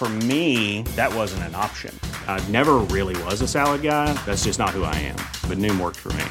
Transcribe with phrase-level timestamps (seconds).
[0.00, 1.94] For me, that wasn't an option.
[2.26, 4.10] I never really was a salad guy.
[4.24, 5.16] That's just not who I am.
[5.46, 6.24] But Noom worked for me.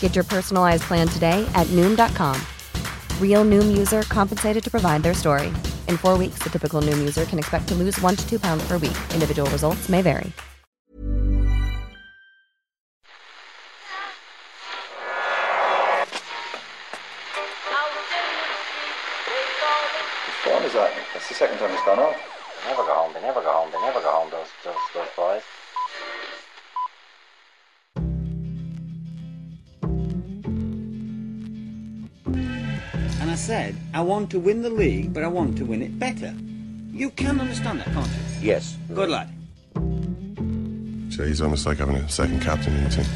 [0.00, 2.36] Get your personalized plan today at Noom.com.
[3.22, 5.52] Real Noom user compensated to provide their story.
[5.86, 8.66] In four weeks, the typical Noom user can expect to lose one to two pounds
[8.66, 8.98] per week.
[9.14, 10.32] Individual results may vary.
[20.26, 20.92] Which one is that?
[21.14, 22.27] That's the second time it's gone off.
[22.64, 25.08] They never go home, they never go home, they never go home, those, those, those
[25.16, 25.42] boys.
[33.20, 35.98] And I said, I want to win the league, but I want to win it
[35.98, 36.34] better.
[36.92, 38.48] You can understand that, can't you?
[38.48, 38.76] Yes.
[38.94, 39.28] Good lad.
[41.12, 43.06] So he's almost like having a second captain in the team.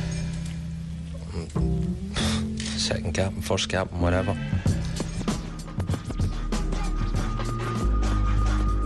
[2.79, 4.37] Second captain, first captain, whatever.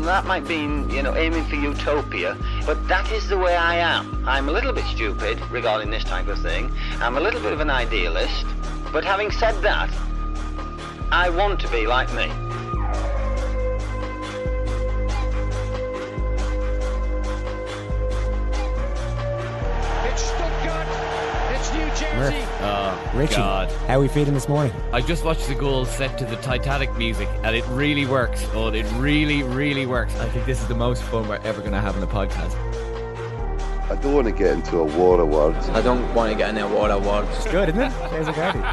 [0.07, 4.23] That might mean, you know, aiming for utopia, but that is the way I am.
[4.25, 6.71] I'm a little bit stupid regarding this type of thing.
[7.01, 8.47] I'm a little bit of an idealist,
[8.93, 9.91] but having said that,
[11.11, 12.46] I want to be like me.
[22.19, 23.71] It's New Oh, Richie, God.
[23.87, 24.73] how are we feeling this morning?
[24.93, 28.47] I just watched the goal set to the Titanic music, and it really works.
[28.55, 30.17] Oh, it really, really works.
[30.19, 32.55] I think this is the most fun we're ever going to have in the podcast.
[33.91, 35.69] I don't want to get into a war of words.
[35.69, 37.29] I don't want to get in a war of words.
[37.37, 37.93] It's good, isn't it?
[38.11, 38.65] There's a guardian.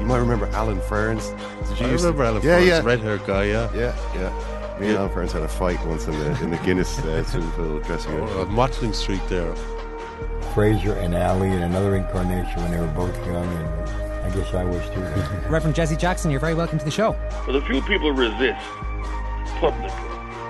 [0.00, 1.28] You might remember Alan Ferns.
[1.70, 2.82] Did you I used to- remember Alan yeah, Ferns, yeah.
[2.82, 3.70] red haired guy, yeah.
[3.74, 4.78] Yeah, yeah.
[4.78, 7.50] Me and Alan Ferns had a fight once in the in the Guinness uh, swimming
[7.52, 8.28] pool dressing room.
[8.32, 9.52] Oh, on Watling Street there.
[10.58, 14.64] Frazier and Ali in another incarnation when they were both young, and I guess I
[14.64, 15.00] was too.
[15.48, 17.16] Reverend Jesse Jackson, you're very welcome to the show.
[17.46, 18.66] But a few people who resist
[19.60, 19.88] publicly.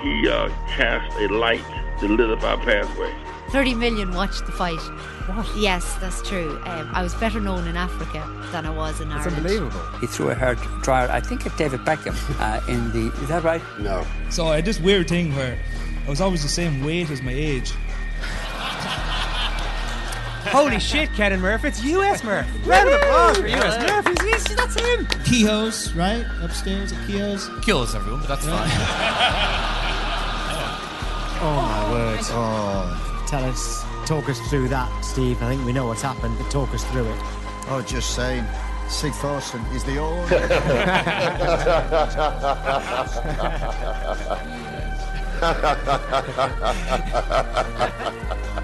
[0.00, 1.60] He uh, cast a light
[2.00, 3.14] that lit up our pathway.
[3.50, 4.80] 30 million watched the fight.
[5.28, 5.46] What?
[5.58, 6.58] Yes, that's true.
[6.64, 9.36] Um, I was better known in Africa than I was in Ireland.
[9.36, 9.98] Unbelievable.
[10.00, 13.14] He threw a hair dryer, I think, at David Beckham uh, in the.
[13.20, 13.60] Is that right?
[13.78, 14.06] No.
[14.30, 15.58] So I had this weird thing where
[16.06, 17.74] I was always the same weight as my age.
[20.50, 22.46] Holy shit, Ken and Murph, it's US Murph.
[22.66, 24.06] Round of applause for US Murph.
[24.22, 25.06] He's, he's, that's him.
[25.24, 26.24] Kehoe's, right?
[26.42, 27.48] Upstairs at Kehoe's.
[27.62, 29.68] Kills everyone, but that's fine.
[31.40, 32.18] Oh my word.
[32.30, 35.40] Oh, tell us, talk us through that, Steve.
[35.40, 37.16] I think we know what's happened, but talk us through it.
[37.68, 38.44] Oh, just saying.
[38.88, 40.28] Sig Thorson is the old.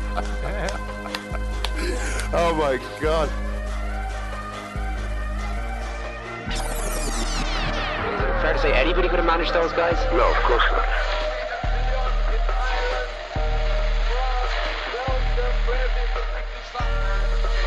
[2.36, 3.28] oh my god.
[6.50, 6.60] Is
[8.20, 9.96] it fair to say anybody could have managed those guys?
[10.12, 10.84] No, of course not.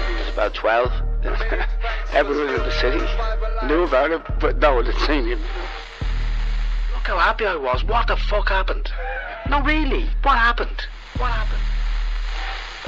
[0.07, 0.91] He was about 12.
[2.13, 2.99] Everyone in the city
[3.67, 5.39] knew about it, but no one had seen him.
[6.93, 7.83] Look how happy I was.
[7.85, 8.91] What the fuck happened?
[9.49, 10.09] No, really.
[10.23, 10.87] What happened?
[11.17, 11.76] What happened?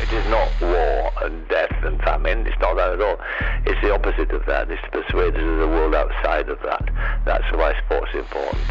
[0.01, 2.47] It is not war and death and famine.
[2.47, 3.17] It's not that at all.
[3.65, 4.69] It's the opposite of that.
[4.71, 6.89] It's to persuade us of the world outside of that.
[7.25, 8.63] That's why sport's important.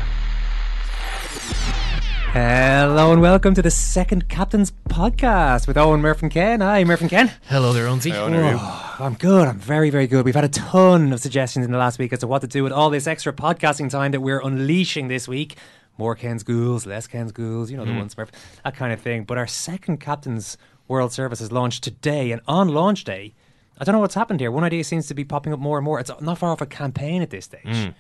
[2.33, 6.61] Hello and welcome to the second Captain's Podcast with Eoin Murph and Ken.
[6.61, 7.33] Hi, Murph and Ken.
[7.49, 8.12] Hello there, Unzi.
[8.15, 9.49] Oh, I'm good.
[9.49, 10.25] I'm very, very good.
[10.25, 12.62] We've had a ton of suggestions in the last week as to what to do
[12.62, 15.56] with all this extra podcasting time that we're unleashing this week.
[15.97, 17.99] More Ken's ghouls, less Ken's ghouls, you know the Mm.
[17.99, 18.31] ones, Murph,
[18.62, 19.25] that kind of thing.
[19.25, 20.56] But our second Captain's
[20.88, 23.34] World Service is launched today, and on launch day,
[23.78, 24.51] I don't know what's happened here.
[24.51, 26.01] One idea seems to be popping up more and more.
[26.01, 27.95] It's not far off a campaign at this stage, Mm.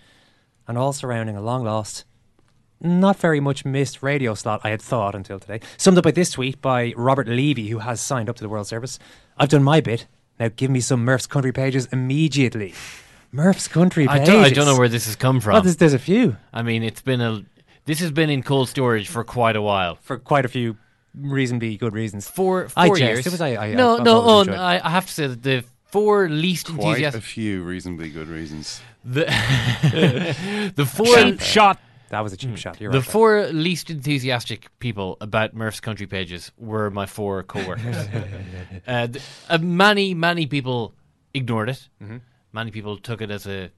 [0.66, 2.04] and all surrounding a long lost
[2.80, 5.58] not very much missed radio slot, I had thought until today.
[5.76, 8.68] Summed up by this tweet by Robert Levy, who has signed up to the World
[8.68, 9.00] Service.
[9.36, 10.06] I've done my bit.
[10.38, 12.74] Now give me some Murph's Country pages immediately.
[13.32, 14.28] Murph's Country I pages.
[14.32, 15.54] don't, I don't know where this has come from.
[15.54, 16.36] Well, there's, there's a few.
[16.52, 17.44] I mean, it's been a.
[17.86, 19.96] This has been in cold storage for quite a while.
[19.96, 20.76] For quite a few
[21.20, 22.28] reasonably good reasons.
[22.28, 23.00] For four jest.
[23.00, 23.26] years.
[23.26, 24.62] It was, I, I, no, I, I no, thought it was Eoin, enjoyable.
[24.64, 27.22] I, I have to say that the four least Quite enthusiastic.
[27.22, 28.80] a few reasonably good reasons.
[29.04, 29.24] The,
[30.76, 31.80] the four Cheap shot.
[32.10, 32.80] That was a cheap shot.
[32.80, 33.04] You're the right.
[33.04, 33.12] there.
[33.12, 37.96] four least enthusiastic people about Murph's country pages were my four co-workers.
[38.86, 40.94] uh, th- uh, many, many people
[41.34, 41.88] ignored it.
[42.02, 42.22] Mhm.
[42.52, 43.70] Many people took it as a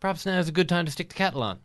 [0.00, 1.60] perhaps now is a good time to stick the kettle on.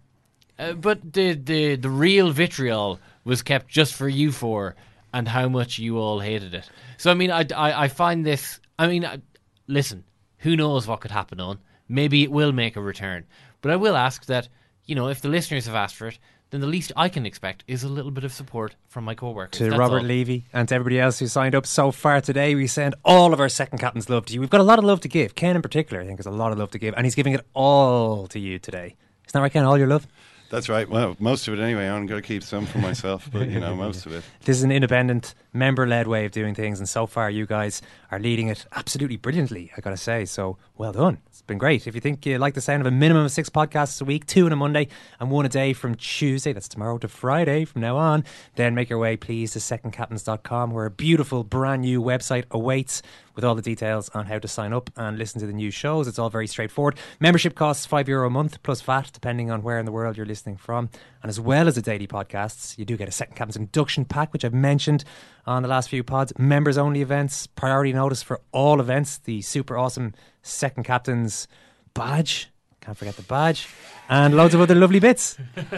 [0.59, 4.75] Uh, but the, the the real vitriol was kept just for you four
[5.13, 6.69] and how much you all hated it.
[6.97, 8.59] So I mean, I, I, I find this.
[8.79, 9.19] I mean, I,
[9.67, 10.03] listen,
[10.37, 11.59] who knows what could happen on?
[11.87, 13.25] Maybe it will make a return.
[13.61, 14.47] But I will ask that
[14.85, 16.19] you know if the listeners have asked for it,
[16.51, 19.57] then the least I can expect is a little bit of support from my co-workers.
[19.57, 20.03] to That's Robert all.
[20.05, 22.55] Levy and to everybody else who signed up so far today.
[22.55, 24.41] We send all of our second captain's love to you.
[24.41, 25.35] We've got a lot of love to give.
[25.35, 27.33] Ken, in particular, I think, has a lot of love to give, and he's giving
[27.33, 28.95] it all to you today.
[29.27, 29.63] Isn't that right, Ken?
[29.63, 30.05] All your love?
[30.51, 30.87] That's right.
[30.87, 31.87] Well, most of it anyway.
[31.87, 34.23] I'm going to keep some for myself, but you know, most of it.
[34.43, 37.81] This is an independent, member led way of doing things, and so far, you guys
[38.11, 40.25] are leading it absolutely brilliantly, I gotta say.
[40.25, 41.19] So, well done.
[41.41, 41.87] It's been great.
[41.87, 44.27] If you think you like the sound of a minimum of six podcasts a week,
[44.27, 44.89] two on a Monday,
[45.19, 48.23] and one a day from Tuesday, that's tomorrow to Friday from now on,
[48.57, 53.01] then make your way, please, to secondcaptains.com, where a beautiful brand new website awaits
[53.33, 56.07] with all the details on how to sign up and listen to the new shows.
[56.07, 56.99] It's all very straightforward.
[57.19, 60.27] Membership costs five euro a month plus VAT, depending on where in the world you're
[60.27, 60.91] listening from.
[61.23, 64.31] And as well as the daily podcasts, you do get a Second Captain's induction pack,
[64.31, 65.05] which I've mentioned
[65.47, 66.33] on the last few pods.
[66.37, 71.47] Members only events, priority notice for all events, the super awesome Second Captain's
[71.93, 72.49] badge.
[72.81, 73.67] Can't forget the badge.
[74.09, 75.37] And loads of other lovely bits.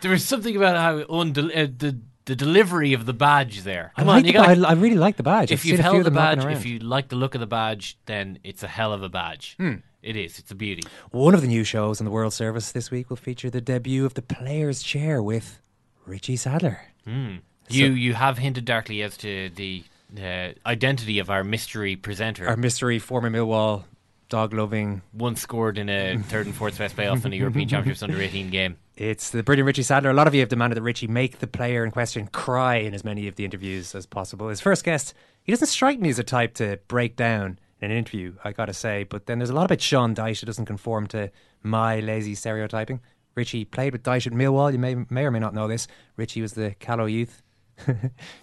[0.00, 3.92] There was something about how undel- uh, the the delivery of the badge there.
[3.96, 4.56] I Come like on, you got.
[4.58, 5.52] ba- I- I really like the badge.
[5.52, 7.46] If you've seen a few held the badge, if you like the look of the
[7.46, 9.54] badge, then it's a hell of a badge.
[9.58, 9.74] Hmm.
[10.02, 10.38] It is.
[10.38, 10.82] It's a beauty.
[11.12, 14.04] One of the new shows on the World Service this week will feature the debut
[14.04, 15.60] of the Player's Chair with
[16.06, 16.80] Richie Sadlier.
[17.04, 17.36] Hmm.
[17.68, 19.84] You you have hinted darkly as to the
[20.20, 22.48] uh, identity of our mystery presenter.
[22.48, 23.84] Our mystery former Millwall
[24.28, 25.02] dog loving.
[25.12, 28.50] Once scored in a third and fourth best playoff in a European Championships under 18
[28.50, 28.76] game.
[28.96, 30.10] It's the brilliant Richie Sadlier.
[30.10, 32.94] A lot of you have demanded that Richie make the player in question cry in
[32.94, 34.48] as many of the interviews as possible.
[34.48, 37.96] His first guest, he doesn't strike me as a type to break down in an
[37.96, 41.06] interview, I gotta say, but then there's a lot about Sean Dyche that doesn't conform
[41.08, 41.30] to
[41.62, 43.00] my lazy stereotyping.
[43.34, 44.72] Richie played with Dyche at Millwall.
[44.72, 45.86] You may, may or may not know this.
[46.16, 47.42] Richie was the Callow youth.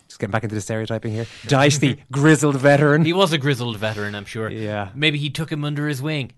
[0.08, 1.26] Just getting back into the stereotyping here.
[1.44, 3.06] Dyche, the grizzled veteran.
[3.06, 4.50] He was a grizzled veteran, I'm sure.
[4.50, 4.90] Yeah.
[4.94, 6.32] Maybe he took him under his wing.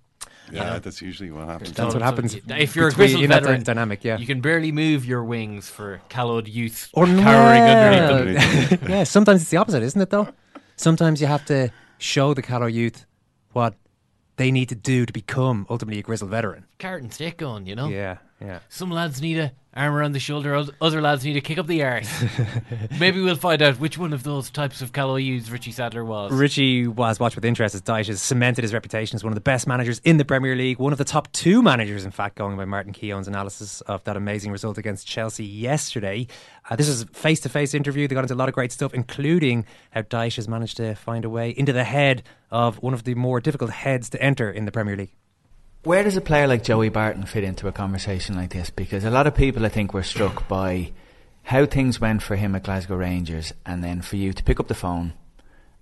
[0.51, 1.71] Yeah, that's usually what happens.
[1.71, 4.17] That's what happens If you're a grizzled in that veteran, dynamic, yeah.
[4.17, 8.79] you can barely move your wings for callowed youth Or cowering well, underneath them.
[8.89, 10.09] yeah, sometimes it's the opposite, isn't it?
[10.09, 10.27] Though
[10.75, 13.05] sometimes you have to show the Callow youth
[13.53, 13.75] what
[14.35, 16.65] they need to do to become ultimately a grizzled veteran.
[16.77, 17.87] Carrot and stick going, you know.
[17.87, 18.59] Yeah, yeah.
[18.69, 20.63] Some lads need a arm around the shoulder.
[20.81, 22.09] Other lads need to kick up the arse.
[22.99, 26.31] Maybe we'll find out which one of those types of callow youths Richie Sadlier was.
[26.31, 29.41] Richie was watched with interest as Dyche has cemented his reputation as one of the
[29.41, 32.55] best managers in the Premier League, one of the top two managers, in fact, going
[32.57, 36.27] by Martin Keown's analysis of that amazing result against Chelsea yesterday.
[36.69, 38.07] Uh, this is a face to face interview.
[38.07, 41.25] They got into a lot of great stuff, including how Dyche has managed to find
[41.25, 44.65] a way into the head of one of the more difficult heads to enter in
[44.65, 45.11] the Premier League.
[45.83, 48.69] Where does a player like Joey Barton fit into a conversation like this?
[48.69, 50.93] Because a lot of people, I think, were struck by
[51.43, 54.69] how things went for him at Glasgow Rangers, and then for you to pick up
[54.69, 55.13] the phone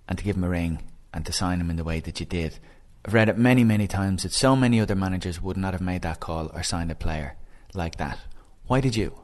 [0.08, 0.82] and to give him a ring
[1.14, 2.58] and to sign him in the way that you did.
[3.04, 6.02] I've read it many, many times that so many other managers would not have made
[6.02, 7.36] that call or signed a player
[7.72, 8.18] like that.
[8.66, 9.16] Why did you?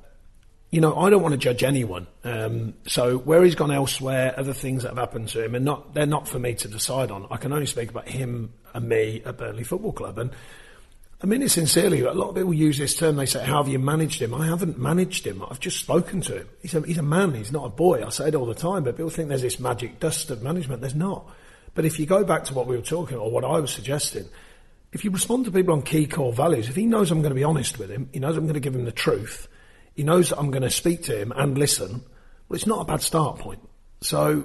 [0.70, 2.06] you know, I don't want to judge anyone.
[2.24, 5.94] Um, so where he's gone elsewhere, other things that have happened to him, and not
[5.94, 7.26] they're not for me to decide on.
[7.30, 10.18] I can only speak about him and me at Burnley Football Club.
[10.18, 10.30] And
[11.20, 12.00] I mean it sincerely.
[12.00, 13.16] A lot of people use this term.
[13.16, 15.42] They say, "How have you managed him?" I haven't managed him.
[15.50, 16.48] I've just spoken to him.
[16.62, 17.34] He's a he's a man.
[17.34, 18.04] He's not a boy.
[18.04, 18.84] I say it all the time.
[18.84, 20.80] But people think there's this magic dust of management.
[20.80, 21.28] There's not.
[21.74, 23.72] But if you go back to what we were talking about, or what I was
[23.72, 24.26] suggesting,
[24.92, 27.36] if you respond to people on key core values, if he knows I'm going to
[27.36, 29.48] be honest with him, he knows I'm going to give him the truth,
[29.94, 32.02] he knows that I'm going to speak to him and listen,
[32.48, 33.60] well, it's not a bad start point.
[34.00, 34.44] So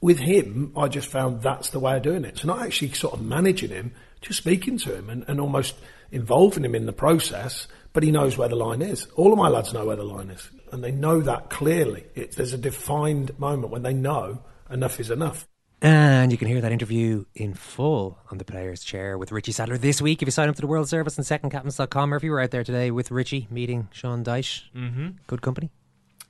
[0.00, 2.38] with him, I just found that's the way of doing it.
[2.38, 5.74] So not actually sort of managing him, just speaking to him and, and almost
[6.14, 9.06] involving him in the process, but he knows where the line is.
[9.16, 12.04] All of my lads know where the line is, and they know that clearly.
[12.14, 15.46] It, there's a defined moment when they know enough is enough.
[15.82, 19.76] And you can hear that interview in full on the player's chair with Richie Sadlier
[19.76, 20.22] this week.
[20.22, 22.52] If you sign up to the World Service on secondcaptains.com, or if you were out
[22.52, 25.08] there today with Richie meeting Sean Dyche, Mm-hmm.
[25.26, 25.70] good company.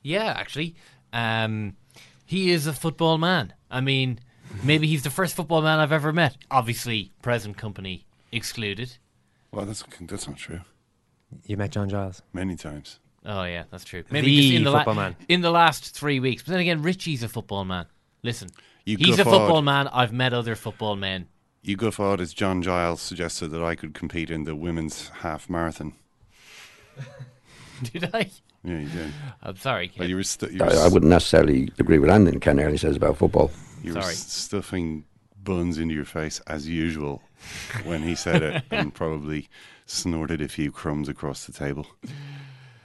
[0.01, 0.75] Yeah, actually,
[1.13, 1.77] um,
[2.25, 3.53] he is a football man.
[3.71, 4.19] I mean,
[4.63, 6.35] maybe he's the first football man I've ever met.
[6.51, 8.97] Obviously, present company excluded.
[9.55, 10.59] Well, that's that's not true.
[11.45, 12.99] You met John Giles many times.
[13.25, 14.03] Oh yeah, that's true.
[14.03, 15.15] The Maybe just in the football man.
[15.27, 16.43] in the last three weeks.
[16.43, 17.85] But then again, Richie's a football man.
[18.21, 18.49] Listen,
[18.85, 19.61] You he's go a football forward.
[19.63, 19.87] man.
[19.87, 21.27] I've met other football men.
[21.63, 25.49] You go forward as John Giles suggested that I could compete in the women's half
[25.49, 25.93] marathon.
[27.91, 28.29] Did I?
[28.63, 29.11] Yeah, you did.
[29.43, 29.91] I'm sorry.
[29.97, 32.77] But you were, stu- you I, were I wouldn't necessarily agree with anything Ken Early
[32.77, 33.51] says about football.
[33.83, 34.13] You were Sorry.
[34.15, 35.05] stuffing
[35.45, 37.21] buns into your face as usual
[37.85, 39.47] when he said it, and probably
[39.85, 41.87] snorted a few crumbs across the table.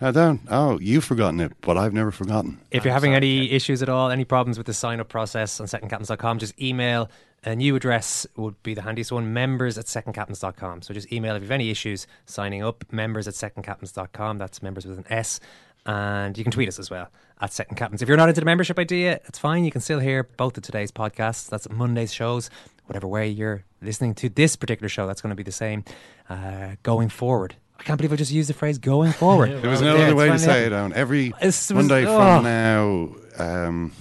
[0.00, 0.40] I don't.
[0.49, 2.59] Oh, you've forgotten it, but I've never forgotten.
[2.71, 5.67] If you're having any issues at all, any problems with the sign up process on
[5.67, 7.11] secondcaptains.com, just email.
[7.43, 10.83] A new address would be the handiest one members at secondcaptains.com.
[10.83, 14.38] So just email if you have any issues signing up, members at secondcaptains.com.
[14.38, 15.40] That's members with an S.
[15.87, 17.08] And you can tweet us as well
[17.40, 18.02] at Second Captains.
[18.02, 19.64] If you're not into the membership idea, it's fine.
[19.64, 21.49] You can still hear both of today's podcasts.
[21.49, 22.50] That's Monday's shows.
[22.87, 25.84] Whatever way you're listening to this particular show, that's going to be the same
[26.28, 27.56] uh, going forward.
[27.78, 29.50] I can't believe I just used the phrase going forward.
[29.62, 30.92] There was no other way to say it, Eoin.
[30.92, 32.18] Every was- Monday oh.
[32.18, 33.08] from now,
[33.38, 33.92] um,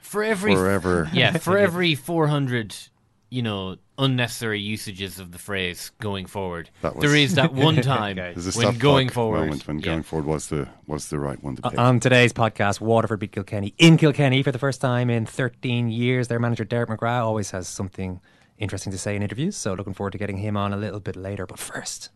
[0.00, 1.10] For every forever.
[1.12, 2.74] yeah, for every 400,
[3.30, 7.76] you know, unnecessary usages of the phrase going forward, That was- there is that one
[7.82, 9.40] time There's a when going forward.
[9.40, 9.84] moment when yeah.
[9.86, 11.78] going forward was the was the right one to uh, pick.
[11.78, 16.28] On today's podcast, Waterford beat Kilkenny in Kilkenny for the first time in 13 years.
[16.28, 18.20] Their manager, Derek McGrath, always has something
[18.58, 21.16] interesting to say in interviews, so looking forward to getting him on a little bit
[21.16, 21.46] later.
[21.46, 22.10] But first,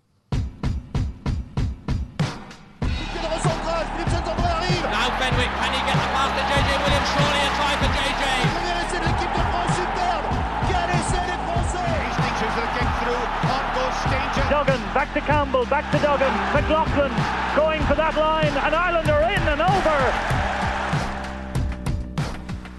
[3.81, 7.09] Now Fenwick, can he get the pass to JJ Williams?
[7.15, 8.60] Surely a try for JJ.
[12.51, 14.45] Hastings who's looking through on goal danger.
[14.51, 16.33] Duggan, back to Campbell, back to Duggan.
[16.55, 17.13] McLaughlin
[17.57, 20.13] going for that line, and Ireland are in and over.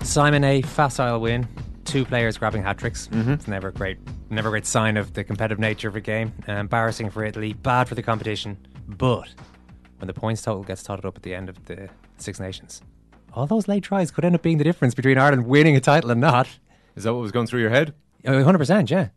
[0.05, 0.61] Simon A.
[0.61, 1.47] facile win.
[1.85, 3.09] Two players grabbing hat tricks.
[3.11, 3.97] It's never a great,
[4.29, 6.31] never a great sign of the competitive nature of a game.
[6.47, 8.57] Uh, embarrassing for Italy, bad for the competition.
[8.87, 9.29] But
[9.99, 12.81] when the points total gets totted up at the end of the Six Nations,
[13.33, 16.11] all those late tries could end up being the difference between Ireland winning a title
[16.11, 16.47] and not.
[16.95, 17.93] Is that what was going through your head?
[18.25, 19.09] Uh, Hundred percent, yeah.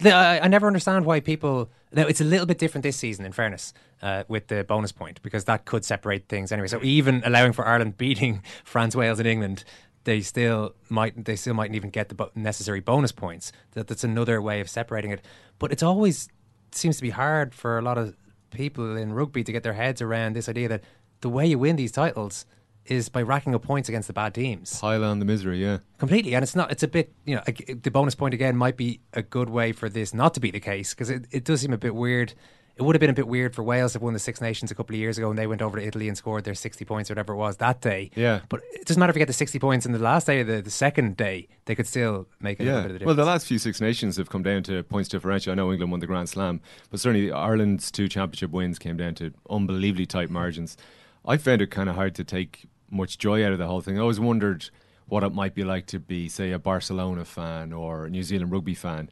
[0.00, 1.70] The- I, I never understand why people.
[1.92, 5.20] Now it's a little bit different this season, in fairness, uh, with the bonus point
[5.22, 6.68] because that could separate things anyway.
[6.68, 9.64] So even allowing for Ireland beating France, Wales, and England,
[10.04, 13.52] they still might they still mightn't even get the bo- necessary bonus points.
[13.72, 15.24] That that's another way of separating it.
[15.58, 16.28] But it's always
[16.72, 18.16] seems to be hard for a lot of
[18.50, 20.82] people in rugby to get their heads around this idea that
[21.20, 22.46] the way you win these titles
[22.86, 24.80] is by racking up points against the bad teams.
[24.80, 25.78] Pile on the misery, yeah.
[25.98, 26.70] Completely, and it's not.
[26.72, 29.72] It's a bit, you know, like, the bonus point again might be a good way
[29.72, 32.34] for this not to be the case because it, it does seem a bit weird.
[32.76, 34.70] It would have been a bit weird for Wales to have won the Six Nations
[34.70, 36.82] a couple of years ago and they went over to Italy and scored their 60
[36.86, 38.10] points or whatever it was that day.
[38.14, 38.40] Yeah.
[38.48, 40.44] But it doesn't matter if you get the 60 points in the last day or
[40.44, 42.82] the, the second day, they could still make a little Yeah.
[42.84, 43.06] bit of a difference.
[43.18, 45.52] Well, the last few Six Nations have come down to points differential.
[45.52, 49.14] I know England won the Grand Slam, but certainly Ireland's two championship wins came down
[49.16, 50.78] to unbelievably tight margins.
[51.26, 53.98] I found it kind of hard to take much joy out of the whole thing.
[53.98, 54.68] I always wondered
[55.06, 58.52] what it might be like to be, say, a Barcelona fan or a New Zealand
[58.52, 59.10] rugby fan,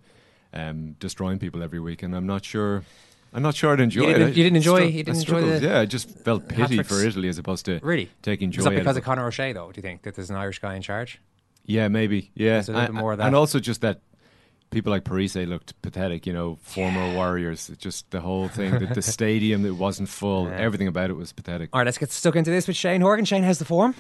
[0.52, 2.84] um, destroying people every week, and I'm not sure.
[3.34, 4.36] I'm not sure I'd enjoy You didn't- it.
[4.36, 7.28] you didn't enjoy- stru- you didn't enjoy the Yeah, I just felt pity for Italy
[7.28, 9.70] as opposed to really taking joy Is that out of because of Conor O'Shea, though?
[9.70, 11.20] Do you think that there's an Irish guy in charge?
[11.66, 12.30] Yeah, maybe.
[12.34, 13.26] Yeah, a little and, bit more of that.
[13.26, 14.00] and also just that
[14.70, 16.26] people like Parisse looked pathetic.
[16.26, 17.70] You know, former Warriors.
[17.78, 20.46] Just the whole thing, the, the stadium that wasn't full.
[20.46, 20.56] Yeah.
[20.56, 21.70] Everything about it was pathetic.
[21.72, 23.24] All right, let's get stuck into this with Shane Horgan.
[23.24, 23.94] Shane, how's the form?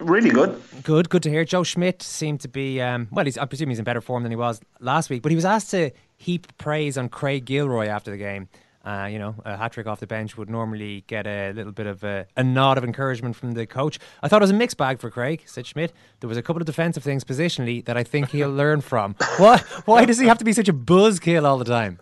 [0.00, 0.60] Really good.
[0.84, 1.44] Good, good to hear.
[1.44, 4.30] Joe Schmidt seemed to be, um, well, he's, I presume he's in better form than
[4.30, 8.10] he was last week, but he was asked to heap praise on Craig Gilroy after
[8.10, 8.48] the game.
[8.84, 11.86] Uh, you know, a hat trick off the bench would normally get a little bit
[11.86, 13.98] of a, a nod of encouragement from the coach.
[14.22, 15.92] I thought it was a mixed bag for Craig, said Schmidt.
[16.20, 19.14] There was a couple of defensive things positionally that I think he'll learn from.
[19.36, 21.98] Why, why does he have to be such a buzzkill all the time?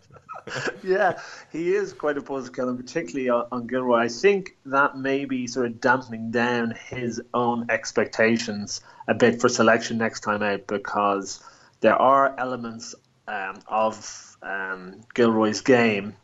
[0.84, 1.18] yeah,
[1.50, 3.98] he is quite a buzzkill, and particularly on, on Gilroy.
[3.98, 9.48] I think that may be sort of dampening down his own expectations a bit for
[9.48, 11.42] selection next time out because
[11.80, 12.94] there are elements
[13.28, 16.14] um, of um, Gilroy's game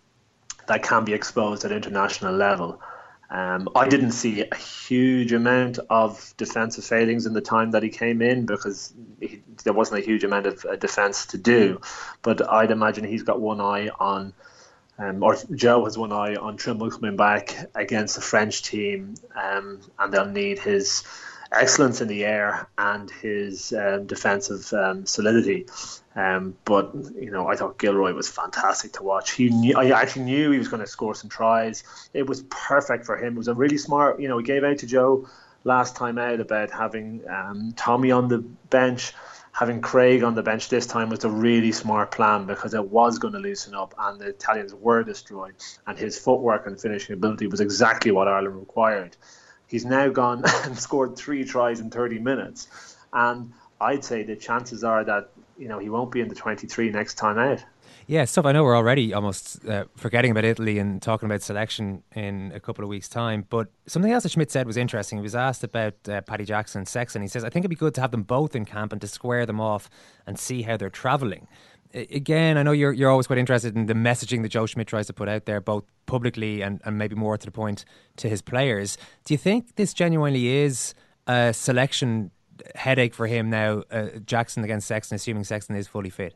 [0.73, 2.81] that can be exposed at international level.
[3.29, 7.91] Um, I didn't see a huge amount of defensive failings in the time that he
[7.91, 11.81] came in because he, there wasn't a huge amount of uh, defence to do.
[12.23, 14.33] But I'd imagine he's got one eye on,
[14.99, 19.81] um, or Joe has one eye on Trimble coming back against the French team, um,
[19.99, 21.05] and they'll need his
[21.53, 25.67] excellence in the air and his um, defensive um, solidity.
[26.15, 29.33] Um, but you know, I thought Gilroy was fantastic to watch.
[29.33, 31.85] He knew, I actually knew he was going to score some tries.
[32.13, 33.35] It was perfect for him.
[33.35, 34.21] It was a really smart.
[34.21, 35.29] You know, he gave out to Joe
[35.65, 39.13] last time out about having um, Tommy on the bench.
[39.55, 43.19] Having Craig on the bench this time was a really smart plan because it was
[43.19, 45.55] going to loosen up and the Italians were destroyed.
[45.87, 49.15] And his footwork and finishing ability was exactly what Ireland required.
[49.67, 52.97] He's now gone and scored three tries in 30 minutes.
[53.13, 55.31] And I'd say the chances are that
[55.63, 57.65] you know he won't be in the 23 next time out.
[58.09, 58.47] Yeah, stuff.
[58.47, 62.59] I know we're already almost uh, forgetting about Italy and talking about selection in a
[62.59, 63.47] couple of weeks' time.
[63.49, 65.19] But something else that Schmidt said was interesting.
[65.19, 67.23] He was asked about uh, Paddy Jackson and.
[67.23, 69.07] He says, I think it'd be good to have them both in camp and to
[69.07, 69.89] square them off
[70.27, 71.47] and see how they're travelling.
[71.95, 75.07] Again, I know you're you're always quite interested in the messaging that Joe Schmidt tries
[75.07, 77.85] to put out there, both publicly and, and maybe more to the point
[78.17, 78.99] to his players.
[79.25, 80.95] Do you think this genuinely is
[81.29, 82.33] a selection
[82.75, 86.35] headache for him now, uh, Jackson against Sexton, assuming Sexton is fully fit?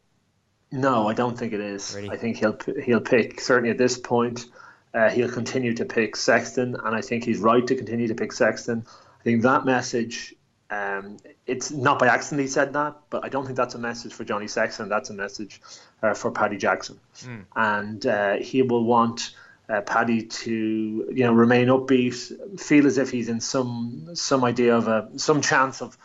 [0.73, 1.94] No, I don't think it is.
[1.96, 2.11] Really?
[2.11, 4.46] I think he'll he'll pick certainly at this point.
[4.92, 8.32] Uh, he'll continue to pick Sexton, and I think he's right to continue to pick
[8.32, 8.85] Sexton.
[9.20, 10.35] I think that message.
[10.68, 14.12] Um, it's not by accident he said that, but I don't think that's a message
[14.12, 14.88] for Jonny Sexton.
[14.88, 15.61] That's a message
[16.02, 17.44] uh, for Paddy Jackson, mm.
[17.54, 19.32] and uh, he will want
[19.68, 24.76] uh, Paddy to you know remain upbeat, feel as if he's in some some idea
[24.76, 25.96] of a some chance of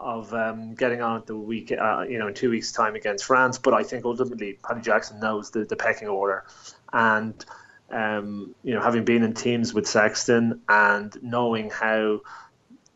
[0.00, 3.24] of um, getting on at the week, uh, you know, in two weeks' time against
[3.24, 3.58] France.
[3.58, 6.44] But I think ultimately, Paddy Jackson knows the, the pecking order,
[6.92, 7.44] and
[7.90, 12.20] um, you know, having been in teams with Sexton and knowing how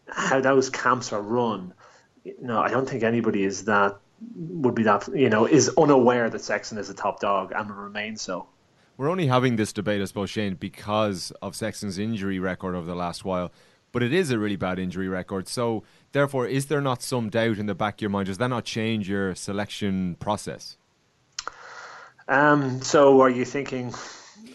[0.09, 1.75] how those camps are run,
[2.25, 3.99] you know, I don't think anybody is that
[4.37, 7.77] would be that you know is unaware that Sexton is a top dog and will
[7.77, 8.47] remain so.
[8.97, 12.95] We're only having this debate, I suppose, Shane, because of Sexton's injury record over the
[12.95, 13.51] last while.
[13.91, 15.49] But it is a really bad injury record.
[15.49, 18.27] So therefore, is there not some doubt in the back of your mind?
[18.29, 20.79] Does that not change your selection process?
[22.27, 23.93] Um, so, are you thinking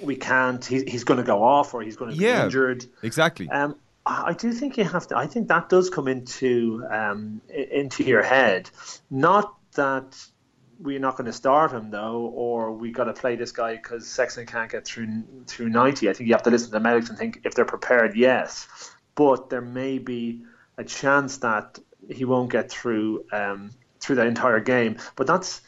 [0.02, 0.66] we can't?
[0.66, 2.86] He, he's going to go off, or he's going to be yeah, injured?
[3.04, 3.48] Exactly.
[3.50, 3.76] Um,
[4.06, 5.18] I do think you have to.
[5.18, 8.72] I think that does come into um, into your head.
[9.12, 10.18] Not that
[10.80, 14.08] we're not going to start him though, or we got to play this guy because
[14.08, 16.10] Sexton can't get through through ninety.
[16.10, 18.68] I think you have to listen to the medics and think if they're prepared, yes,
[19.14, 20.42] but there may be
[20.80, 21.78] a chance that
[22.10, 24.98] he won't get through um, through the entire game.
[25.16, 25.62] But that's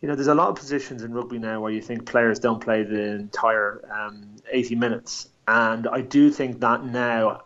[0.00, 2.60] you know, there's a lot of positions in rugby now where you think players don't
[2.60, 7.42] play the entire um, 80 minutes, and I do think that now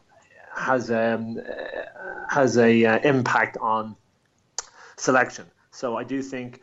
[0.55, 1.39] has um,
[2.29, 3.97] has a uh, impact on
[4.97, 5.47] selection.
[5.71, 6.61] So I do think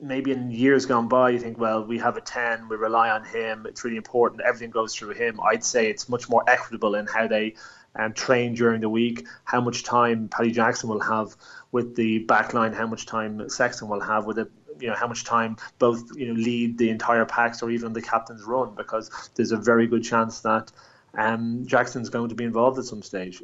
[0.00, 3.24] maybe in years gone by, you think, well, we have a 10, we rely on
[3.24, 5.40] him, it's really important, everything goes through him.
[5.40, 7.54] I'd say it's much more equitable in how they
[7.96, 11.36] um, train during the week, how much time Paddy Jackson will have
[11.72, 14.50] with the backline, how much time Sexton will have with it.
[14.80, 18.02] You know how much time both you know lead the entire packs or even the
[18.02, 20.72] captain's run because there's a very good chance that
[21.16, 23.40] um, Jackson's going to be involved at some stage.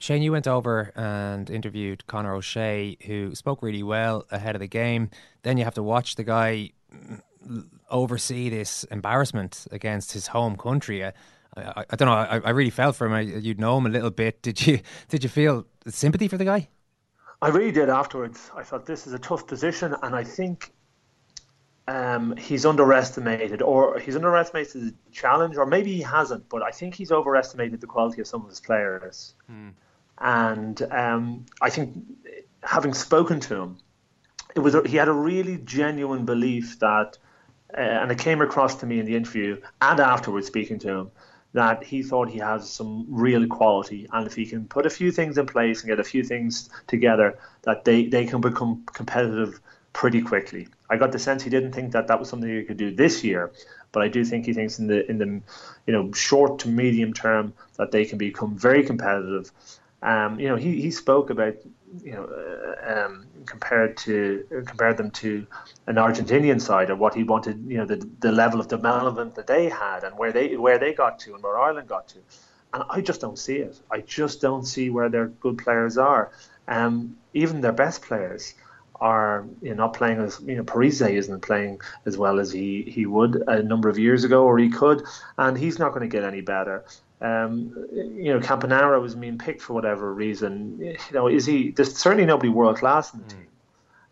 [0.00, 4.66] Shane, you went over and interviewed Conor O'Shea, who spoke really well ahead of the
[4.66, 5.10] game.
[5.42, 6.70] Then you have to watch the guy
[7.90, 11.10] oversee this embarrassment against his home country.
[11.56, 12.14] I, I, I don't know.
[12.14, 13.12] I, I, really felt for him.
[13.12, 14.42] I, you'd know him a little bit.
[14.42, 14.80] Did you?
[15.08, 16.68] Did you feel sympathy for the guy?
[17.42, 18.50] I really did afterwards.
[18.56, 20.72] I thought this is a tough position, and I think
[21.86, 26.48] um, he's underestimated, or he's underestimated the challenge, or maybe he hasn't.
[26.48, 29.34] But I think he's overestimated the quality of some of his players.
[29.46, 29.70] Hmm.
[30.18, 31.96] And um, I think,
[32.62, 33.78] having spoken to him,
[34.54, 37.18] it was he had a really genuine belief that,
[37.76, 41.10] uh, and it came across to me in the interview and afterwards speaking to him,
[41.54, 45.10] that he thought he has some real quality, and if he can put a few
[45.10, 49.60] things in place and get a few things together, that they, they can become competitive
[49.92, 50.68] pretty quickly.
[50.90, 53.24] I got the sense he didn't think that that was something he could do this
[53.24, 53.52] year,
[53.92, 55.40] but I do think he thinks in the in the
[55.86, 59.50] you know short to medium term that they can become very competitive
[60.04, 61.54] um, you know, he, he spoke about
[62.02, 65.46] you know uh, um, compared to compared them to
[65.86, 69.46] an Argentinian side or what he wanted, you know, the the level of development that
[69.46, 72.18] they had and where they where they got to and where Ireland got to,
[72.72, 73.78] and I just don't see it.
[73.90, 76.30] I just don't see where their good players are.
[76.66, 78.54] Um, even their best players
[79.00, 82.82] are you know, not playing as you know Parisse isn't playing as well as he
[82.82, 85.04] he would a number of years ago or he could,
[85.38, 86.84] and he's not going to get any better.
[87.24, 90.78] Um, you know, Campanaro was being picked for whatever reason.
[90.78, 91.70] You know, is he?
[91.70, 93.30] There's certainly nobody world class in the mm.
[93.30, 93.48] team.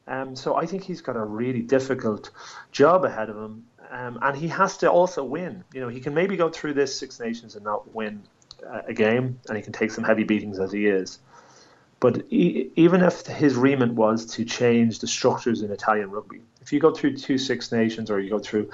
[0.06, 2.30] Um, so I think he's got a really difficult
[2.70, 5.62] job ahead of him, um, and he has to also win.
[5.74, 8.22] You know, he can maybe go through this Six Nations and not win
[8.86, 11.18] a game, and he can take some heavy beatings as he is.
[12.00, 16.72] But he, even if his remit was to change the structures in Italian rugby, if
[16.72, 18.70] you go through two Six Nations or you go through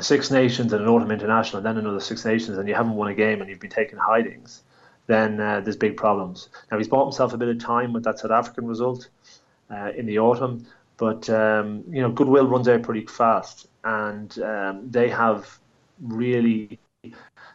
[0.00, 3.08] Six Nations and an autumn international, and then another Six Nations, and you haven't won
[3.08, 4.62] a game and you've been taking hidings,
[5.06, 6.48] then uh, there's big problems.
[6.70, 9.08] Now he's bought himself a bit of time with that South African result
[9.70, 14.90] uh, in the autumn, but um, you know goodwill runs out pretty fast, and um,
[14.90, 15.58] they have
[16.00, 16.78] really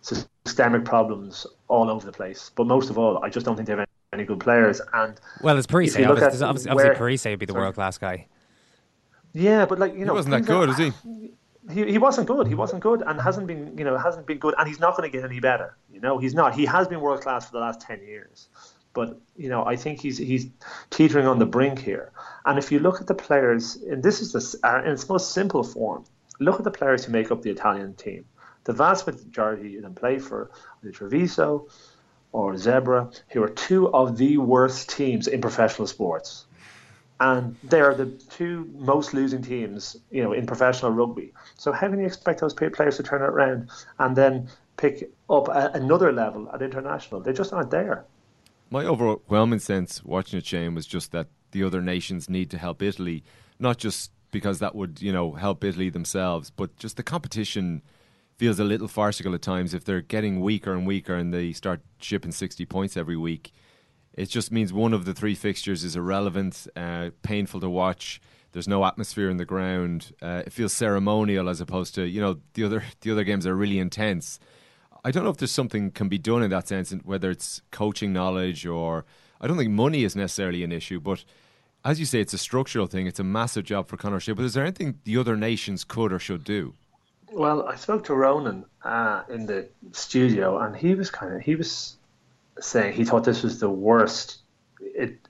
[0.01, 2.51] systemic problems all over the place.
[2.55, 4.81] But most of all, I just don't think they have any good players.
[4.93, 5.97] And well, it's if you Parisse.
[5.97, 8.27] look Obviously, at obviously, where- obviously Parisse would be the world class guy.
[9.33, 11.31] Yeah, but like you know, he wasn't that good, are- is he?
[11.71, 12.47] He, he wasn't good.
[12.47, 15.09] He wasn't good, and hasn't been you know hasn't been good, and he's not going
[15.09, 15.77] to get any better.
[15.91, 16.55] You know, he's not.
[16.55, 18.49] He has been world class for the last ten years,
[18.93, 20.47] but you know I think he's he's
[20.89, 22.11] teetering on the brink here.
[22.45, 25.31] And if you look at the players, and this is the, uh, in its most
[25.31, 26.05] simple form,
[26.39, 28.25] look at the players who make up the Italian team.
[28.65, 30.51] The vast majority of them play for
[30.81, 31.67] the Treviso
[32.31, 36.45] or Zebre, who are two of the worst teams in professional sports
[37.19, 41.33] and they are the two most losing teams, you know, in professional rugby.
[41.55, 45.47] So how can you expect those players to turn it around and then pick up
[45.47, 47.21] a, another level at international?
[47.21, 48.05] They just aren't there.
[48.69, 52.81] My overwhelming sense watching it, Shane, was just that the other nations need to help
[52.81, 53.23] Italy,
[53.59, 57.81] not just because that would, you know, help Italy themselves, but just the competition
[58.37, 61.79] feels a little farcical at times if they're getting weaker and weaker and they start
[61.99, 63.53] shipping 60 points every week.
[64.15, 68.21] It just means one of the three fixtures is irrelevant, uh, painful to watch.
[68.53, 70.13] There's no atmosphere in the ground.
[70.21, 73.55] Uh, it feels ceremonial as opposed to you know the other the other games are
[73.55, 74.39] really intense.
[75.03, 78.11] I don't know if there's something can be done in that sense, whether it's coaching
[78.11, 79.05] knowledge or
[79.39, 81.23] I don't think money is necessarily an issue, but
[81.83, 83.05] as you say, it's a structural thing.
[83.05, 84.31] It's a massive job for Conor Shea.
[84.31, 86.73] But is there anything the other nations could or should do?
[87.31, 91.55] Well, I spoke to Ronan uh, in the studio, and he was kind of he
[91.55, 91.97] was
[92.59, 94.39] saying he thought this was the worst
[94.81, 95.27] it,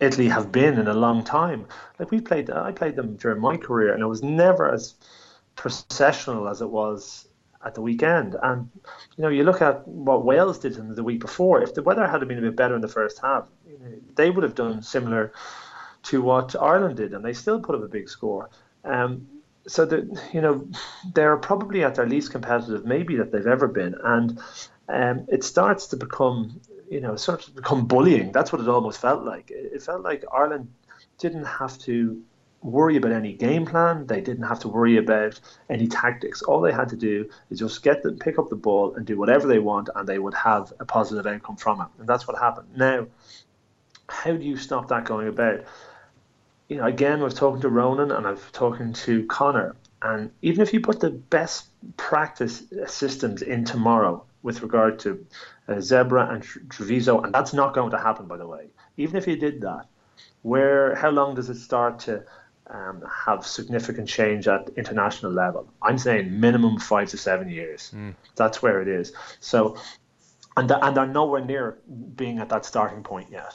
[0.00, 1.66] Italy have been in a long time.
[1.98, 4.94] Like we played, I played them during my career, and it was never as
[5.56, 7.28] processional as it was
[7.64, 8.34] at the weekend.
[8.42, 8.70] And
[9.16, 11.62] you know, you look at what Wales did in the week before.
[11.62, 14.30] If the weather had been a bit better in the first half, you know, they
[14.30, 15.32] would have done similar
[16.04, 18.48] to what Ireland did, and they still put up a big score.
[18.84, 19.28] Um,
[19.66, 20.66] so that you know,
[21.12, 24.40] they're probably at their least competitive, maybe that they've ever been, and
[24.90, 28.32] um, it starts to become, you know, sort of become bullying.
[28.32, 29.50] That's what it almost felt like.
[29.50, 30.68] It, felt like Ireland
[31.18, 32.20] didn't have to
[32.62, 34.06] worry about any game plan.
[34.06, 36.42] They didn't have to worry about any tactics.
[36.42, 39.16] All they had to do is just get them, pick up the ball, and do
[39.16, 41.88] whatever they want, and they would have a positive outcome from it.
[41.98, 42.68] And that's what happened.
[42.76, 43.06] Now,
[44.08, 45.64] how do you stop that going about?
[46.68, 50.72] You know, again, we've talking to Ronan and I've talking to Conor, and even if
[50.72, 55.26] you put the best practice systems in tomorrow with regard to
[55.68, 58.68] uh, Zebre and Treviso, and that's not going to happen, by the way.
[58.96, 59.86] Even if you did that,
[60.42, 62.24] where how long does it start to
[62.68, 65.68] um, have significant change at international level?
[65.82, 67.92] I'm saying minimum five to seven years.
[68.36, 69.12] That's where it is.
[69.40, 69.76] So,
[70.56, 71.78] and th- and they're nowhere near
[72.16, 73.54] being at that starting point yet.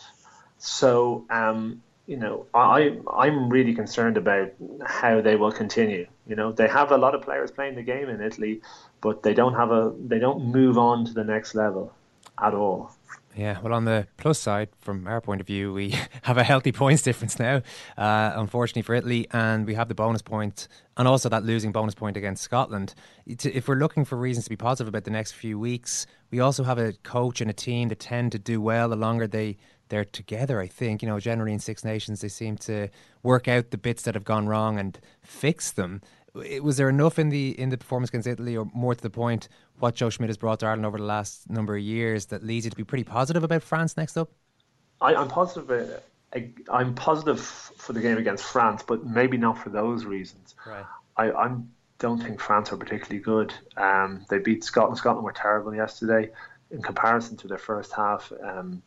[0.58, 4.52] So, um, you know, I I'm really concerned about
[4.86, 6.08] how they will continue.
[6.28, 8.62] You know, they have a lot of players playing the game in Italy,
[9.02, 11.94] but they don't have a they don't move on to the next level
[12.42, 12.92] at all.
[13.36, 15.90] Yeah, well, on the plus side, from our point of view, we
[16.22, 17.62] have a healthy points difference now,
[17.98, 21.94] uh, unfortunately for Italy, and we have the bonus point and also that losing bonus
[21.94, 22.96] point against Scotland.
[23.26, 26.64] If we're looking for reasons to be positive about the next few weeks, we also
[26.64, 29.58] have a coach and a team that tend to do well the longer they
[29.90, 30.60] they're together.
[30.60, 32.90] I think you know generally in Six Nations they seem to
[33.24, 36.02] work out the bits that have gone wrong and fix them.
[36.62, 39.48] Was there enough in the in the performance against Italy, or more to the point,
[39.80, 42.66] what Joe Schmidt has brought to Ireland over the last number of years that leads
[42.66, 44.30] you to be pretty positive about France next up?
[45.02, 45.72] I, I'm positive.
[45.72, 46.00] Uh,
[46.70, 50.56] I'm positive for the game against France, but maybe not for those reasons.
[50.66, 50.86] Right.
[51.16, 53.54] I I'm, don't think France are particularly good.
[53.78, 54.98] Um, they beat Scotland.
[54.98, 56.30] Scotland were terrible yesterday
[56.72, 58.34] in comparison to their first half.
[58.44, 58.82] Um,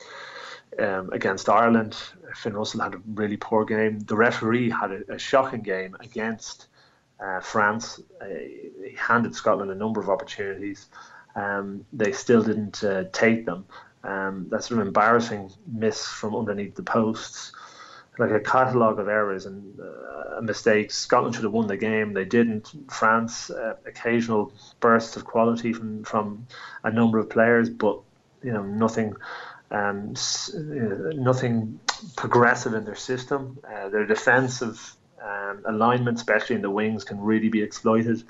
[0.78, 1.96] um, against Ireland,
[2.34, 4.00] Finn Russell had a really poor game.
[4.00, 6.68] The referee had a, a shocking game against
[7.20, 8.00] uh, France.
[8.20, 10.86] Uh, he handed Scotland a number of opportunities.
[11.34, 13.66] Um, they still didn't uh, take them.
[14.04, 17.52] Um, that sort of embarrassing miss from underneath the posts,
[18.18, 20.96] like a catalogue of errors and uh, mistakes.
[20.96, 22.12] Scotland should have won the game.
[22.12, 22.72] They didn't.
[22.90, 26.46] France, uh, occasional bursts of quality from from
[26.84, 28.00] a number of players, but
[28.42, 29.14] you know nothing.
[29.70, 30.14] Um,
[30.54, 31.80] nothing
[32.16, 33.58] progressive in their system.
[33.64, 38.22] Uh, their defensive um, alignment, especially in the wings, can really be exploited.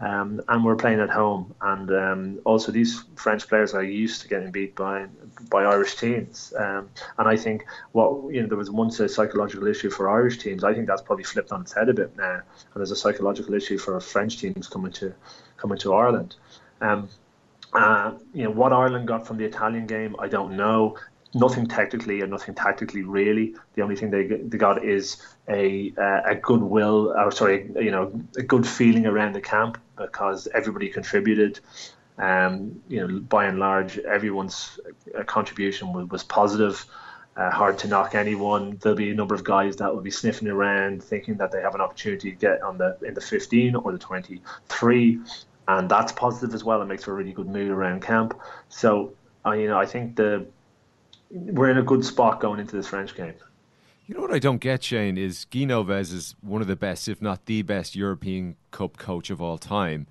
[0.00, 4.28] Um, and we're playing at home, and um, also these French players are used to
[4.28, 5.06] getting beat by
[5.50, 6.54] by Irish teams.
[6.56, 6.88] Um,
[7.18, 10.62] and I think what you know there was once a psychological issue for Irish teams.
[10.62, 13.54] I think that's probably flipped on its head a bit now, and there's a psychological
[13.54, 15.12] issue for French teams coming to
[15.56, 16.36] coming to Ireland.
[17.72, 20.96] Uh, you know what Ireland got from the Italian game, I don't know.
[21.34, 23.54] Nothing technically and nothing tactically really.
[23.74, 28.10] The only thing they they got is a uh, a goodwill, or sorry, you know,
[28.36, 31.60] a good feeling around the camp because everybody contributed.
[32.16, 34.80] Um, you know, by and large, everyone's
[35.26, 36.84] contribution was, was positive.
[37.36, 38.76] Uh, hard to knock anyone.
[38.82, 41.76] There'll be a number of guys that will be sniffing around, thinking that they have
[41.76, 45.20] an opportunity to get on the in the 15 or the 23,
[45.68, 46.82] and that's positive as well.
[46.82, 48.38] It makes for a really good mood around camp.
[48.68, 49.12] So,
[49.46, 50.46] uh, you know, I think the
[51.30, 53.34] we're in a good spot going into this French game.
[54.06, 57.06] You know what I don't get, Shane, is Guy Novès is one of the best,
[57.08, 60.06] if not the best, European Cup coach of all time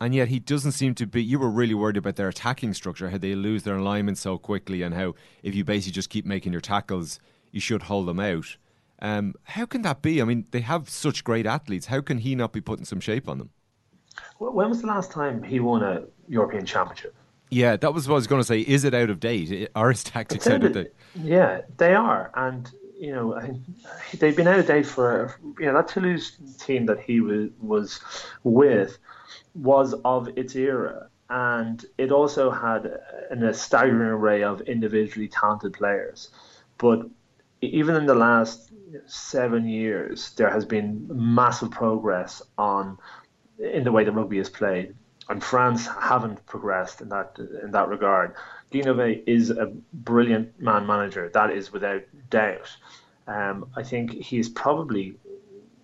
[0.00, 1.22] and yet he doesn't seem to be.
[1.22, 4.82] You were really worried about their attacking structure, how they lose their alignment so quickly,
[4.82, 7.20] and how if you basically just keep making your tackles,
[7.52, 8.56] you should hold them out.
[9.00, 10.20] Um, how can that be?
[10.20, 11.86] I mean, they have such great athletes.
[11.86, 13.50] How can he not be putting some shape on them?
[14.38, 17.14] When was the last time he won a European Championship?
[17.50, 18.60] Yeah, that was what I was going to say.
[18.60, 19.70] Is it out of date?
[19.74, 20.92] Are his tactics out of date?
[21.14, 23.40] Yeah, they are, and you know,
[24.18, 28.00] they've been out of date for you know that Toulouse team that he was was
[28.42, 28.98] with
[29.54, 32.98] was of its era, and it also had
[33.30, 36.30] an, a staggering array of individually talented players.
[36.78, 37.06] But
[37.60, 38.72] even in the last
[39.06, 42.98] seven years, there has been massive progress on
[43.58, 44.94] in the way that rugby is played,
[45.28, 48.34] and France haven't progressed in that in that regard.
[48.72, 52.76] Guy is a brilliant man manager, that is without doubt.
[53.28, 55.16] Um, I think he's probably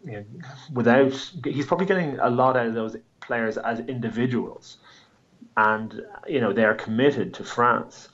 [0.04, 0.24] you know,
[0.72, 1.12] without
[1.44, 4.78] he's probably getting a lot out of those players as individuals,
[5.56, 8.08] and you know they are committed to France.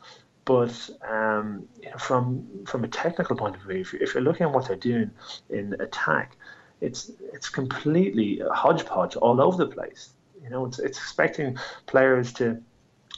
[0.45, 4.53] But um, you know, from from a technical point of view, if you're looking at
[4.53, 5.11] what they're doing
[5.49, 6.37] in attack,
[6.81, 10.11] it's it's completely hodgepodge all over the place.
[10.43, 12.63] You know, it's it's expecting players to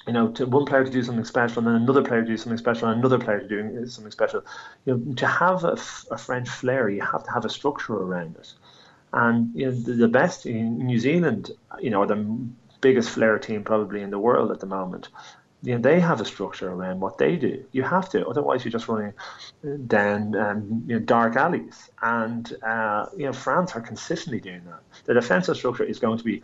[0.09, 2.37] you know, to one player to do something special, and then another player to do
[2.39, 4.43] something special, and another player to do something special.
[4.87, 5.77] You know, to have a,
[6.11, 8.55] a French flair, you have to have a structure around it.
[9.13, 12.25] And you know, the, the best in New Zealand, you know, the
[12.81, 15.09] biggest flair team probably in the world at the moment.
[15.63, 17.65] You know, they have a structure around what they do.
[17.73, 19.13] You have to, otherwise you're just running
[19.87, 21.91] down um, you know, dark alleys.
[22.01, 24.81] And uh, you know, France are consistently doing that.
[25.05, 26.43] The defensive structure is going to be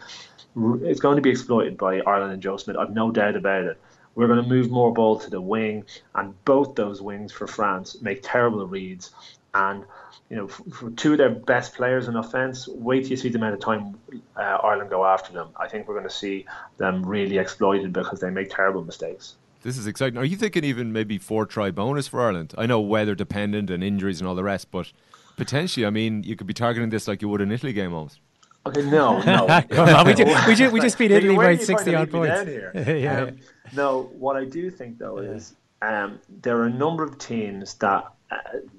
[0.83, 2.77] it's going to be exploited by Ireland and Joe Schmidt.
[2.77, 3.81] I've no doubt about it.
[4.15, 8.01] We're going to move more ball to the wing, and both those wings for France
[8.01, 9.13] make terrible reads.
[9.55, 9.85] And
[10.31, 13.39] you know, for two of their best players in offence, wait till you see the
[13.39, 13.97] amount of time
[14.37, 15.49] uh, Ireland go after them.
[15.57, 19.37] I think we're going to see them really exploited because they make terrible mistakes.
[19.63, 20.19] This is exciting.
[20.19, 22.55] Are you thinking even maybe four try bonus for Ireland?
[22.59, 24.93] I know weather dependent and injuries and all the rest, but
[25.37, 28.21] potentially, I mean, you could be targeting this like you would an Italy game almost.
[28.67, 29.45] Okay, no, no.
[30.05, 32.51] we, just, we, just, we just beat Italy by 60 odd points.
[32.89, 33.23] yeah.
[33.23, 33.39] Um,
[33.75, 35.31] no, what I do think, though, yeah.
[35.31, 38.07] is um, there are a number of teams that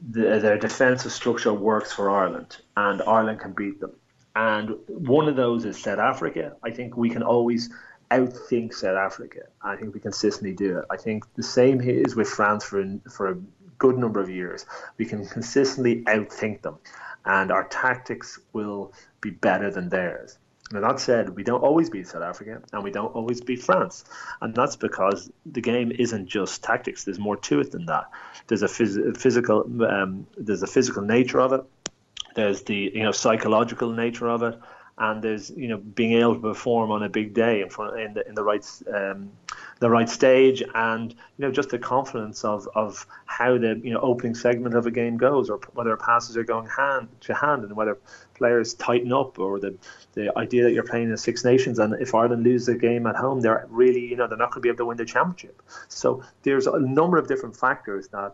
[0.09, 3.93] the, their defensive structure works for Ireland, and Ireland can beat them.
[4.35, 6.55] And one of those is South Africa.
[6.63, 7.69] I think we can always
[8.11, 9.41] outthink South Africa.
[9.61, 10.85] I think we consistently do it.
[10.89, 13.37] I think the same is with France for for a
[13.77, 14.65] good number of years.
[14.97, 16.77] We can consistently outthink them,
[17.25, 20.37] and our tactics will be better than theirs.
[20.71, 24.04] Now, that said, we don't always beat South Africa and we don't always beat France.
[24.41, 27.04] And that's because the game isn't just tactics.
[27.04, 28.10] There's more to it than that.
[28.47, 31.63] There's a phys- physical, um, there's a physical nature of it.
[32.36, 34.60] There's the you know psychological nature of it,
[34.97, 38.13] and there's you know being able to perform on a big day in front in
[38.13, 39.32] the in the right um,
[39.79, 43.99] the right stage, and you know just the confidence of, of how the you know
[43.99, 47.75] opening segment of a game goes, or whether passes are going hand to hand, and
[47.75, 47.97] whether
[48.35, 49.75] players tighten up, or the
[50.13, 53.15] the idea that you're playing in Six Nations, and if Ireland lose the game at
[53.15, 55.61] home, they're really you know they're not going to be able to win the championship.
[55.89, 58.33] So there's a number of different factors that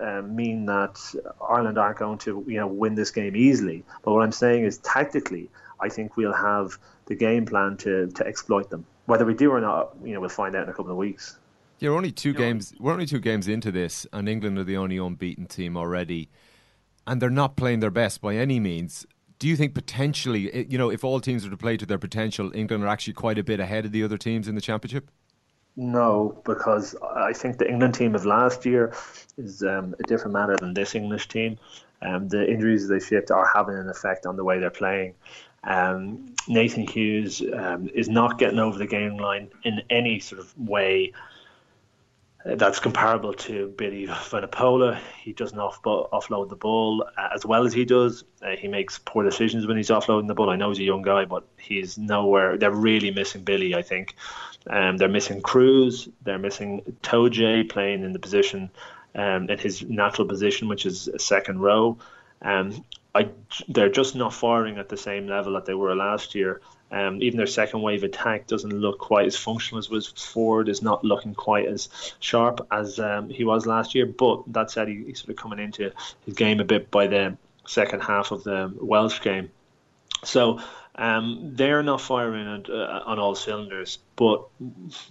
[0.00, 0.98] um, mean that
[1.46, 3.84] Ireland aren't going to you know win this game easily.
[4.02, 8.26] But what I'm saying is tactically, I think we'll have the game plan to to
[8.26, 8.86] exploit them.
[9.08, 11.38] Whether we do or not, you know, we'll find out in a couple of weeks.
[11.78, 12.74] You're only two games.
[12.78, 16.28] We're only two games into this, and England are the only unbeaten team already,
[17.06, 19.06] and they're not playing their best by any means.
[19.38, 22.52] Do you think potentially, you know, if all teams were to play to their potential,
[22.54, 25.10] England are actually quite a bit ahead of the other teams in the championship?
[25.76, 28.92] No, because I think the England team of last year
[29.38, 31.56] is um, a different matter than this English team.
[32.02, 35.14] Um, the injuries they shipped are having an effect on the way they're playing.
[35.64, 40.56] Um, Nathan Hughes um, is not getting over the gain line in any sort of
[40.58, 41.12] way
[42.44, 44.98] that's comparable to Billy Vunipola.
[45.22, 48.24] He doesn't off- offload the ball uh, as well as he does.
[48.40, 50.48] Uh, he makes poor decisions when he's offloading the ball.
[50.48, 52.56] I know he's a young guy, but he's nowhere.
[52.56, 54.14] They're really missing Billy, I think.
[54.68, 56.10] Um, they're missing Kruis.
[56.22, 58.70] They're missing Itoje playing in the position,
[59.14, 61.98] um, in his natural position, which is second row.
[62.40, 62.84] Um,
[63.18, 63.28] I,
[63.68, 66.60] they're just not firing at the same level that they were last year.
[66.90, 70.06] Um, even their second wave attack doesn't look quite as functional as was.
[70.06, 71.88] Ford is not looking quite as
[72.20, 74.06] sharp as um, he was last year.
[74.06, 75.92] But that said, he, he's sort of coming into
[76.24, 79.50] his game a bit by the second half of the Welsh game.
[80.24, 80.60] So
[80.94, 83.98] um, they're not firing on, uh, on all cylinders.
[84.16, 84.44] But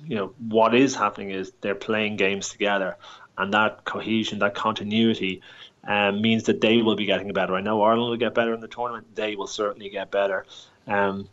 [0.05, 2.97] you know what is happening is they're playing games together,
[3.37, 5.41] and that cohesion, that continuity.
[5.88, 7.56] Um, means that they will be getting better.
[7.56, 9.15] I know Ireland will get better in the tournament.
[9.15, 10.45] They will certainly get better.
[10.86, 11.30] Um,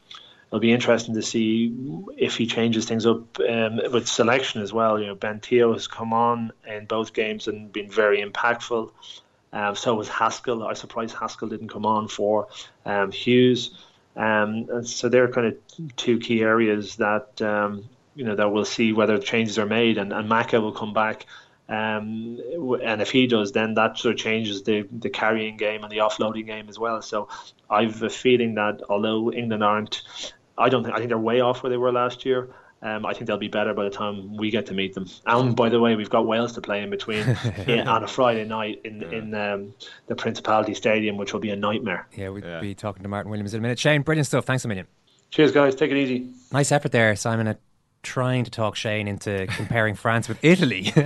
[0.46, 1.74] it'll be interesting to see
[2.16, 5.00] if he changes things up um, with selection as well.
[5.00, 8.92] You know, Ben Te'o has come on in both games and been very impactful.
[9.52, 10.62] Um, so was Haskell.
[10.62, 12.48] I was surprised Haskell didn't come on for
[12.84, 13.70] um, Hughes.
[14.16, 18.92] Um, so they're kind of two key areas that um, you know that we'll see
[18.92, 21.26] whether changes are made, and, and Mako will come back.
[21.68, 22.38] Um,
[22.82, 25.98] and if he does, then that sort of changes the, the carrying game and the
[25.98, 27.00] offloading game as well.
[27.00, 27.28] So
[27.70, 30.02] I've a feeling that although England aren't,
[30.58, 32.50] I don't think I think they're way off where they were last year.
[32.82, 35.06] Um, I think they'll be better by the time we get to meet them.
[35.24, 37.26] And by the way, we've got Wales to play in between
[37.66, 39.74] in, on a Friday night in in um,
[40.06, 42.06] the Principality Stadium, which will be a nightmare.
[42.14, 43.78] Yeah, we'll be talking to Martyn Williams in a minute.
[43.78, 44.44] Shane, brilliant stuff.
[44.44, 44.86] Thanks a million.
[45.30, 45.74] Cheers, guys.
[45.74, 46.28] Take it easy.
[46.52, 47.48] Nice effort there, Simon.
[47.48, 47.58] At
[48.04, 50.92] trying to talk Shane into comparing France with Italy.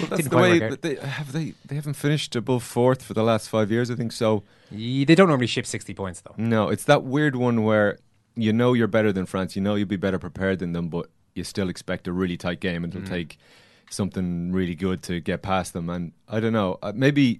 [0.00, 0.54] Well, that's the way.
[0.58, 0.70] work out.
[0.70, 3.92] But they have they they haven't finished above fourth for the last five years.
[3.92, 4.42] I think so.
[4.72, 6.34] Ye- They don't normally ship sixty points though.
[6.36, 7.98] No, it's that weird one where
[8.34, 9.54] you know you're better than France.
[9.54, 12.58] You know you'll be better prepared than them, but you still expect a really tight
[12.58, 13.10] game, and it'll Mm.
[13.10, 13.38] take
[13.88, 15.88] something really good to get past them.
[15.88, 17.38] And I don't know, uh, maybe.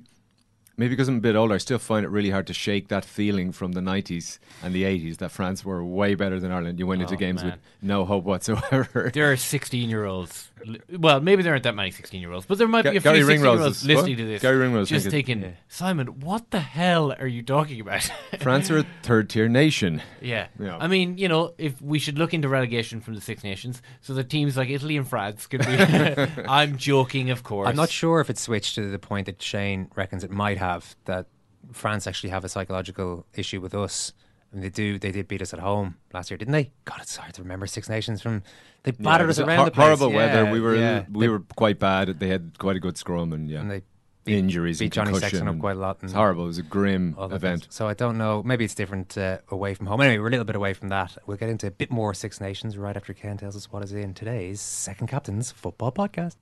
[0.76, 3.04] Maybe because I'm a bit older, I still find it really hard to shake that
[3.04, 6.80] feeling from the 90s and the 80s that France were way better than Ireland.
[6.80, 7.52] You went into Oh, games man.
[7.52, 9.10] with no hope whatsoever.
[9.14, 10.50] There are 16 year olds.
[10.98, 13.00] Well, maybe there aren't that many 16 year olds, but there might Ga- be a
[13.00, 14.18] Garry few 16 year Ringrose olds is- listening what?
[14.22, 14.42] to this.
[14.42, 18.02] Garry Ringrose just think it- thinking, Simon, what the hell are you talking about?
[18.40, 20.02] France are a third tier nation.
[20.20, 20.48] Yeah.
[20.58, 20.76] Yeah.
[20.78, 24.14] I mean, you know, if we should look into relegation from the Six Nations so
[24.14, 25.66] that teams like Italy and France could be.
[26.48, 27.68] I'm joking, of course.
[27.68, 30.96] I'm not sure if it switched to the point that Shane reckons it might have.
[31.04, 31.26] That
[31.72, 34.12] France actually have a psychological issue with us.
[34.54, 34.98] I mean, they do.
[35.00, 36.70] They did beat us at home last year, didn't they?
[36.84, 38.42] God, it's hard to remember Six Nations from.
[38.84, 39.84] They battered it was us a around hor- the place.
[39.84, 40.52] Horrible Yeah, weather.
[40.52, 41.04] We were yeah.
[41.10, 42.20] we They were quite bad.
[42.20, 43.82] They had quite a good scrum and yeah, And they
[44.26, 45.98] injuries beat and Jonny Sexton up quite a lot.
[46.02, 46.44] It's horrible.
[46.44, 47.62] It was a grim event.
[47.62, 47.74] things.
[47.74, 48.42] So I don't know.
[48.44, 50.00] Maybe it's different uh, away from home.
[50.00, 51.16] Anyway, we're a little bit away from that.
[51.26, 53.92] We'll get into a bit more Six Nations right after Ken tells us what is
[53.92, 56.36] in today's Second Captain's Football Podcast.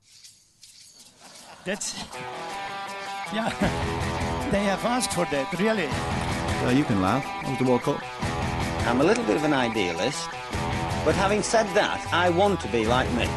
[1.65, 2.03] That's.
[3.33, 4.19] Yeah.
[4.53, 5.89] They have asked for that, really.
[6.63, 7.25] Uh, you can laugh.
[7.41, 7.99] That was the World Cup.
[8.87, 10.29] I'm a little bit of an idealist,
[11.03, 13.27] but having said that, I want to be like me.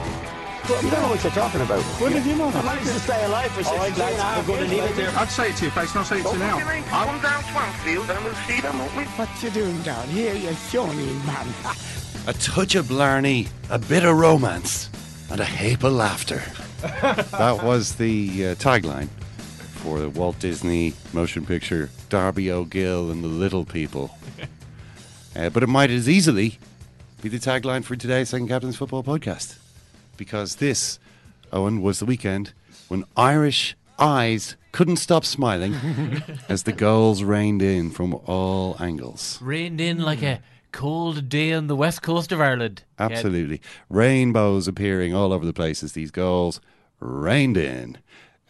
[0.69, 1.83] You don't know what you're talking about.
[2.01, 2.49] What did you know?
[2.49, 5.17] I managed to stay alive for 16 and a half years, mate.
[5.17, 5.97] I'd say it to your face.
[5.97, 6.59] I'll say it to you now.
[6.59, 9.05] Come down to Anfield and we'll see them, won't we?
[9.05, 11.49] What you doing down here, you shawny man?
[12.29, 14.89] A touch of blarney, a bit of romance,
[15.31, 16.43] and a heap of laughter.
[16.81, 19.09] that was the uh, tagline
[19.87, 24.11] for the Walt Disney motion picture Darby O'Gill and the Little People.
[25.37, 26.59] Uh, but it might as easily
[27.21, 29.59] be the tagline for today's Second Captain's Football Podcast.
[30.17, 30.99] Because this,
[31.53, 32.55] Eoin, was the weekend
[32.89, 35.75] when Irish eyes couldn't stop smiling
[36.49, 39.39] as the goals rained in from all angles.
[39.43, 40.41] Rained in like a
[40.73, 42.85] cold day on the west coast of Ireland.
[42.99, 43.61] Absolutely.
[43.91, 46.63] Rainbows appearing all over the place as these goals
[46.99, 47.99] rained in.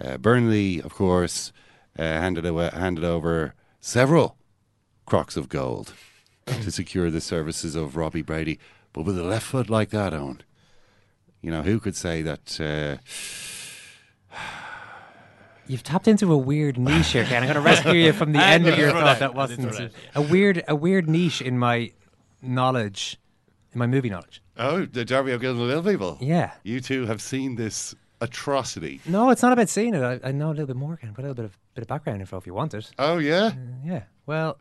[0.01, 1.53] Uh, Burnley, of course,
[1.99, 4.37] uh, handed, away, handed over several
[5.07, 5.95] crocks of gold
[6.47, 8.59] to secure the services of Robbie Brady.
[8.93, 10.41] But with a left foot like that, Eoin,
[11.43, 12.61] you know, who could say that?
[12.61, 12.97] Uh,
[15.69, 17.43] You've tapped into a weird niche here, Ken.
[17.43, 19.05] I'm going to rescue you from the end of your thought.
[19.05, 19.19] that.
[19.19, 21.91] That wasn't a weird, a weird niche in my
[22.41, 23.19] knowledge,
[23.73, 24.41] in my movie knowledge.
[24.57, 26.19] oh, the Darby O'Gill and the Little People.
[26.21, 26.53] Yeah.
[26.63, 29.01] You two have seen this atrocity.
[29.07, 30.03] No, it's not about seeing it.
[30.03, 31.13] I, I know a little bit more, Ken.
[31.15, 32.91] put a little bit of bit of background info if you want it.
[32.99, 33.53] Oh, yeah?
[33.85, 34.03] Yeah.
[34.27, 34.59] Well,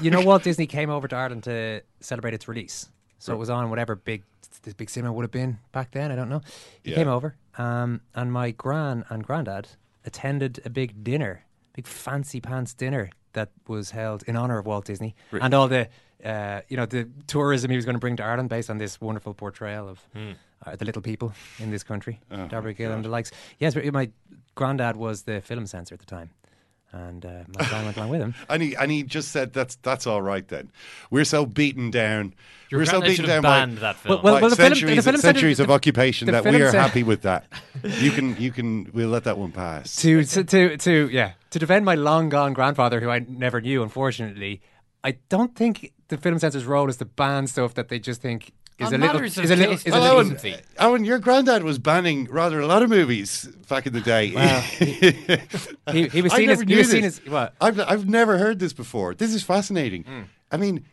[0.00, 2.88] you know, Walt Disney came over to Ireland to celebrate its release.
[3.18, 4.24] So it was on whatever big
[4.62, 6.10] the big cinema would have been back then.
[6.10, 6.40] I don't know.
[6.82, 6.96] He Yeah.
[6.96, 9.68] came over, um, and my gran and granddad
[10.04, 14.84] attended a big dinner, big fancy pants dinner that was held in honor of Walt
[14.86, 15.42] Disney Right.
[15.42, 15.88] and all the,
[16.24, 19.00] uh, you know, the tourism he was going to bring to Ireland based on this
[19.00, 20.32] wonderful portrayal of Hmm.
[20.66, 23.30] uh, the little people in this country, Oh, Darby Gill and the likes.
[23.58, 24.10] Yes, but my
[24.54, 26.30] granddad was the film censor at the time.
[26.92, 28.34] and uh, Matt Brown went along with him.
[28.48, 30.72] And he and he just said that's that's all right then.
[31.10, 32.34] We're so beaten down.
[32.68, 34.14] Your we're so beaten should have down by, banned that film.
[34.16, 36.32] Well, well, by well, the film- centuries, the film said- centuries of the- occupation the
[36.32, 37.44] that we are said- happy with that.
[37.84, 39.94] You can you can we'll let that one pass.
[40.02, 43.82] to, to to to yeah to defend my long gone grandfather, who I never knew,
[43.84, 44.60] unfortunately.
[45.04, 48.52] I don't think the film censor's role is to ban stuff that they just think
[48.78, 50.20] is a little matters of is a little is and a little.
[50.24, 50.62] Eoin, decency.
[50.78, 54.32] Eoin, your granddad was banning rather a lot of movies back in the day.
[54.34, 54.60] Well,
[55.92, 57.18] he- he was I seen never as- he knew was seen this.
[57.24, 57.54] as- what?
[57.60, 59.14] I've I've never heard this before.
[59.14, 60.04] This is fascinating.
[60.04, 60.22] Hmm.
[60.50, 60.84] I mean,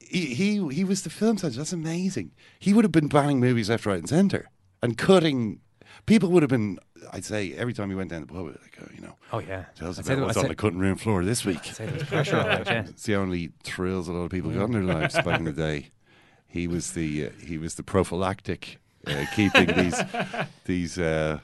[0.00, 1.58] he, he he was the film censor.
[1.58, 2.32] That's amazing.
[2.58, 4.48] He would have been banning movies left, right, and centre
[4.82, 5.60] and cutting.
[6.06, 6.78] People would have been.
[7.12, 9.14] I'd say every time he went down the pub, like, oh, you know.
[9.32, 9.64] Oh, yeah.
[9.76, 11.62] Tell us I'd about what's on the cutting room floor this week.
[12.06, 12.84] pressure on yeah.
[12.88, 15.52] It's the only thrills a lot of people got in their lives back in the
[15.52, 15.90] day.
[16.46, 20.00] He was the uh, he was the prophylactic, uh, keeping these
[20.64, 21.40] these uh,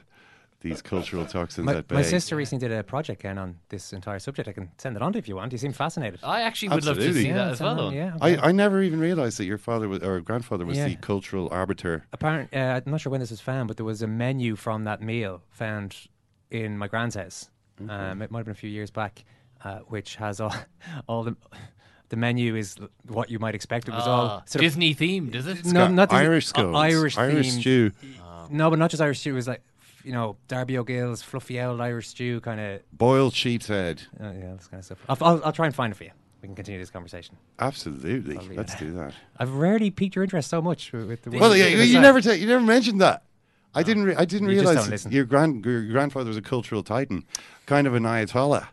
[0.65, 1.97] these cultural toxins My, at bay.
[1.97, 4.49] my sister recently did a project Ken, on this entire subject.
[4.49, 5.53] I can send it on to you if you want.
[5.53, 6.21] You seem fascinated.
[6.25, 7.79] I actually would love to see Yeah, that as well.
[7.81, 8.17] on, yeah.
[8.21, 10.89] I, I never even realised that your father was, or grandfather was Yeah.
[10.89, 12.07] the cultural arbiter.
[12.15, 14.85] Apparently, uh, I'm not sure when this was found, but there was a menu from
[14.85, 15.95] that meal found
[16.51, 17.51] in my grand's house.
[17.89, 19.23] Um, it might have been a few years back,
[19.65, 20.55] uh, which has all,
[21.09, 21.37] all the
[22.11, 22.77] the menu is
[23.09, 23.89] what you might expect.
[23.89, 25.59] It was Ah, all sort of- Disney themed, is it?
[25.59, 27.61] It's No, got not Disney- Irish uh, Irish, Irish themed.
[27.61, 27.91] stew.
[28.51, 29.31] No, but not just Irish stew.
[29.33, 29.63] It was like
[30.05, 32.81] you know Darby O'Gill's fluffy old Irish stew, kind of.
[32.93, 34.03] Boiled sheep's head.
[34.21, 34.99] Uh, yeah, this kind of stuff.
[35.09, 36.11] I'll, I'll, I'll try and find it for you.
[36.43, 37.37] We can continue this conversation.
[37.59, 38.37] Absolutely.
[38.37, 38.79] I'll Let's it.
[38.81, 39.15] do that.
[39.39, 41.31] I've rarely piqued your interest so much with, with the.
[41.31, 43.23] Well, yeah, you, you never ta- you never mentioned that.
[43.75, 44.05] I didn't.
[44.05, 47.25] Re- I didn't You realize your grand your grandfather was a cultural titan,
[47.67, 48.69] kind of an ayatollah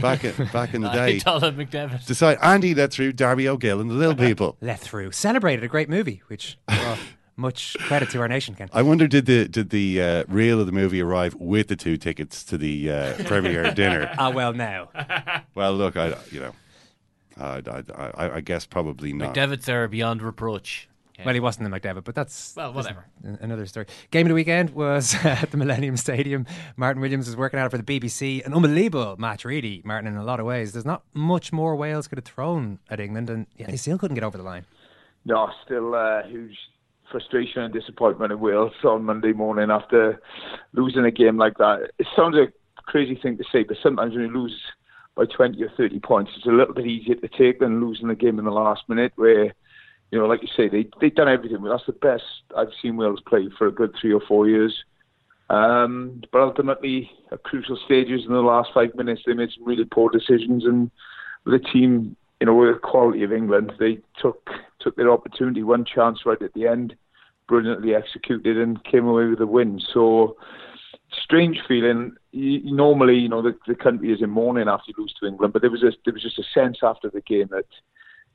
[0.00, 1.18] back in back in the day.
[1.18, 2.06] Ayatollah McDevitt.
[2.06, 4.56] Decide Andy let through Darby O'Gill and the Little People.
[4.60, 5.12] let through.
[5.12, 6.98] Celebrated a great movie, which well,
[7.36, 8.68] much credit to our nation, Ken.
[8.72, 11.96] I wonder did the did the uh, reel of the movie arrive with the two
[11.96, 14.12] tickets to the uh, premiere dinner?
[14.18, 14.88] Ah, well, now.
[15.54, 16.52] Well, look, I you know,
[17.36, 17.82] I, I,
[18.14, 19.34] I, I guess probably not.
[19.34, 20.88] McDevitt's are beyond reproach.
[21.24, 23.06] Well, he wasn't in McDevitt, but that's Well, whatever.
[23.22, 23.86] Another story.
[24.10, 26.46] Game of the weekend was at the Millennium Stadium.
[26.76, 28.44] Martyn Williams was working out for the BBC.
[28.44, 30.72] An unbelievable match, really, Martyn, in a lot of ways.
[30.72, 34.14] There's not much more Wales could have thrown at England, and yeah, they still couldn't
[34.14, 34.64] get over the line.
[35.24, 36.56] No, still uh, huge
[37.12, 40.20] frustration and disappointment in Wales on Monday morning after
[40.72, 41.92] losing a game like that.
[41.98, 42.48] It sounds a
[42.82, 44.58] crazy thing to say, but sometimes when you lose
[45.14, 48.14] by 20 or 30 points, it's a little bit easier to take than losing the
[48.14, 49.44] game in the last minute where,
[50.10, 51.62] you know, like you say, they, they've done everything.
[51.62, 52.24] That's the best
[52.56, 54.74] I've seen Wales play for a good three or four years.
[55.50, 59.84] Um, but ultimately, at crucial stages in the last five minutes, they made some really
[59.84, 60.64] poor decisions.
[60.64, 60.90] And
[61.46, 64.48] a team, you know, with the quality of England, they took
[64.80, 66.96] took their opportunity, one chance right at the end,
[67.52, 69.78] brilliantly executed, and came away with a win.
[69.92, 70.36] So,
[71.22, 72.14] strange feeling.
[72.32, 75.60] Normally, you know, the, the country is in mourning after you lose to England, but
[75.60, 77.66] there was a, there was just a sense after the game that,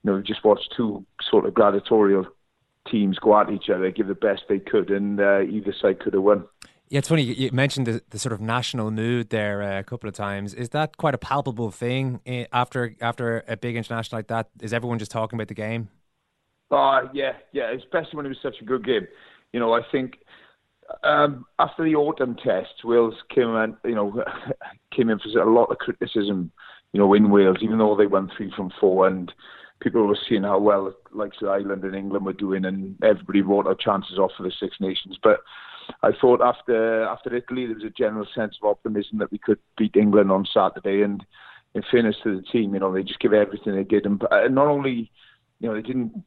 [0.03, 2.28] you know, we just watched two sort of gladiatorial
[2.88, 6.13] teams go at each other, give the best they could, and uh, either side could
[6.13, 6.45] have won.
[6.89, 7.24] Yeah, it's funny.
[7.24, 10.53] You you mentioned the, the sort of national mood there uh, a couple of times.
[10.53, 14.49] Is that quite a palpable thing eh, after after a big international like that?
[14.61, 15.89] Is everyone just talking about the game?
[16.70, 19.07] Oh, yeah, yeah, especially when it was such a good game.
[19.53, 20.18] You know, I think
[21.03, 24.24] um, after the autumn test, Wales came in, you know,
[24.95, 26.51] came in for a lot of criticism,
[26.93, 29.32] you know, in Wales, even though they won three from four, and
[29.80, 33.76] people were seeing how well, like Ireland and England were doing, and everybody wrote our
[33.76, 35.18] chances off for the Six Nations.
[35.22, 35.39] But
[36.03, 39.59] I thought after after Italy, there was a general sense of optimism that we could
[39.78, 41.26] beat England on Saturday, and
[41.74, 44.47] in fairness to the team, you know, they just give everything they did, and uh,
[44.49, 45.11] not only,
[45.59, 46.24] you know, they didn't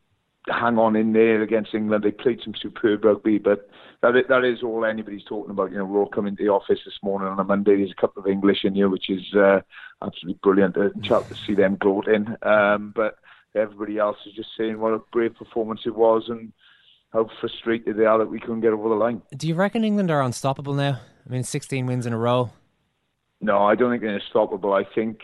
[0.48, 2.04] hang on in there against England.
[2.04, 3.68] They played some superb rugby, but
[4.02, 5.70] that is, that is all anybody's talking about.
[5.70, 7.76] You know, we're all coming to the office this morning on a Monday.
[7.76, 9.60] There's a couple of English in here, which is uh,
[10.02, 12.34] absolutely brilliant to, chat to see them gloating.
[12.42, 13.16] Um, but
[13.54, 16.52] everybody else is just saying what a great performance it was and
[17.12, 19.22] how frustrated they are that we couldn't get over the line.
[19.36, 21.00] Do you reckon England are unstoppable now?
[21.26, 22.50] I mean, 16 wins in a row.
[23.40, 24.72] No, I don't think they're unstoppable.
[24.72, 25.20] I think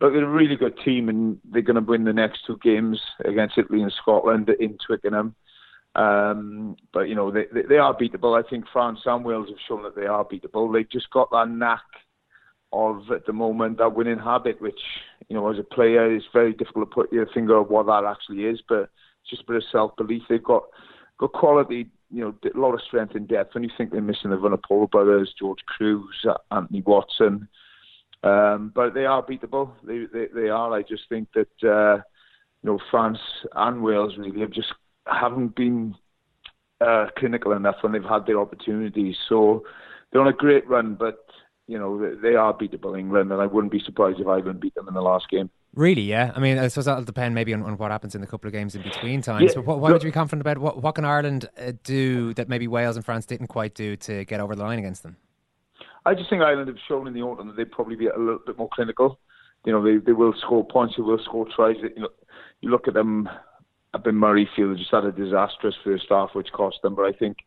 [0.00, 3.00] look, they're a really good team, and they're going to win the next two games
[3.24, 5.34] against Italy and Scotland in Twickenham.
[5.96, 8.42] Um, but you know they, they are beatable.
[8.42, 10.72] I think France and Wales have shown that they are beatable.
[10.72, 11.84] They've just got that knack
[12.72, 14.80] of at the moment that winning habit, which
[15.28, 18.04] you know as a player it's very difficult to put your finger on what that
[18.04, 18.60] actually is.
[18.68, 18.90] But
[19.22, 20.22] it's just a bit of self belief.
[20.28, 20.64] They've got
[21.18, 23.54] got quality, you know, a lot of strength and depth.
[23.54, 27.48] When you think they're missing the Vunipola brothers, George Kruis, Anthony Watson,
[28.24, 29.72] um, but they are beatable.
[29.84, 30.72] They, they they are.
[30.72, 32.02] I just think that uh,
[32.62, 33.18] you know France
[33.54, 34.72] and Wales really have just
[35.06, 35.94] haven't been
[36.80, 39.16] uh, clinical enough when they've had their opportunities.
[39.28, 39.64] So
[40.10, 41.24] they're on a great run, but
[41.66, 44.86] you know, they, are beatable England, and I wouldn't be surprised if Ireland beat them
[44.86, 45.48] in the last game.
[45.74, 46.30] Really, yeah.
[46.34, 48.52] I mean, I suppose that'll depend maybe on, on what happens in the couple of
[48.52, 49.52] games in between times.
[49.54, 50.58] Yeah, but what, look- would you be confident about?
[50.58, 54.24] What, what can Ireland uh, do that maybe Wales and France didn't quite do to
[54.26, 55.16] get over the line against them?
[56.06, 58.40] I just think Ireland have shown in the autumn that they'd probably be a little
[58.44, 59.18] bit more clinical.
[59.64, 61.76] You know, they they will score points, they will score tries.
[61.80, 62.08] You know,
[62.60, 63.28] you look at them
[63.94, 66.94] up in Murrayfield, just had a disastrous first half, which cost them.
[66.94, 67.38] But I think,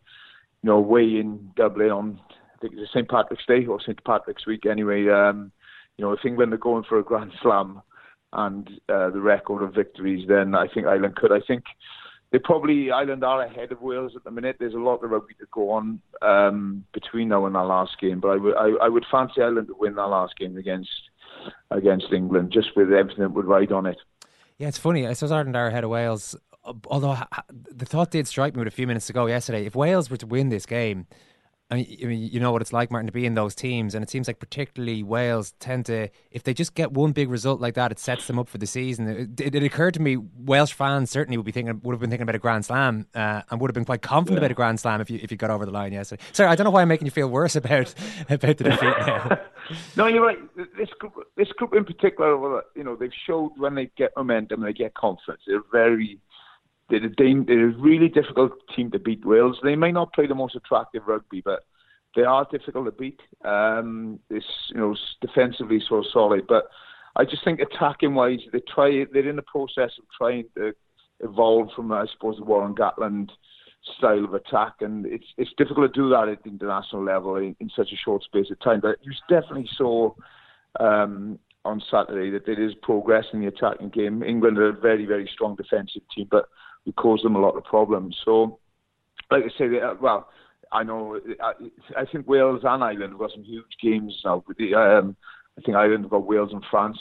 [0.64, 2.20] you know, away in Dublin on
[2.58, 5.08] I think it's St Patrick's Day or St Patrick's Week anyway.
[5.10, 5.52] Um,
[5.98, 7.82] you know, if England are going for a Grand Slam
[8.34, 11.32] and uh, the record of victories, then I think Ireland could.
[11.32, 11.64] I think
[12.32, 14.58] they probably Ireland are ahead of Wales at the minute.
[14.60, 18.20] There's a lot of rugby to go on um, between now and that last game,
[18.20, 20.90] but I would I, would fancy Ireland to win that last game against
[21.72, 23.98] against England, just with everything that would ride on it.
[24.58, 25.08] Yeah, it's funny.
[25.08, 26.36] I suppose Ireland are ahead of Wales.
[26.66, 27.18] uh, Although
[27.54, 29.66] the thought did strike me a few minutes ago yesterday.
[29.66, 31.08] If Wales were to win this game,
[31.70, 33.94] I mean, I mean, you know what it's like, Martyn, to be in those teams,
[33.94, 37.60] and it seems like particularly Wales tend to, if they just get one big result
[37.60, 39.06] like that, it sets them up for the season.
[39.38, 42.10] It, it, it occurred to me, Welsh fans certainly would be thinking, would have been
[42.10, 44.46] thinking about a Grand Slam, uh, and would have been quite confident Yeah.
[44.46, 46.24] about a Grand Slam if you if you got over the line yesterday.
[46.32, 47.94] Sorry, I don't know why I'm making you feel worse about
[48.30, 49.40] about the defeat now.
[49.98, 50.38] No, you're right.
[50.56, 54.72] This group, this group in particular, you know, they've showed when they get momentum, they
[54.72, 55.42] get confidence.
[55.46, 56.22] They're very,
[56.90, 59.26] they're a, they're a really difficult team to beat.
[59.26, 59.58] Wales.
[59.64, 61.66] They may not play the most attractive rugby, but
[62.16, 63.20] they are difficult to beat.
[63.44, 66.70] Um, it's you know defensively so solid, but
[67.16, 69.06] I just think attacking wise, they try.
[69.12, 70.74] They're in the process of trying to
[71.20, 73.30] evolve from, I suppose, the Warren Gatland
[73.98, 77.56] style of attack, and it's it's difficult to do that at the international level in,
[77.60, 78.80] in such a short space of time.
[78.82, 80.14] But you definitely saw
[80.80, 84.24] um, on Saturday that there is progress in the attacking game.
[84.24, 86.50] England are a very very strong defensive team, but
[86.88, 88.18] we caused them a lot of problems.
[88.26, 88.58] So,
[89.30, 90.30] like I say, uh, well.
[90.70, 91.18] I know.
[91.42, 91.54] I,
[91.98, 94.44] I think Wales and Ireland have got some huge games now.
[94.76, 95.16] Um,
[95.58, 96.98] I think Ireland have got Wales and France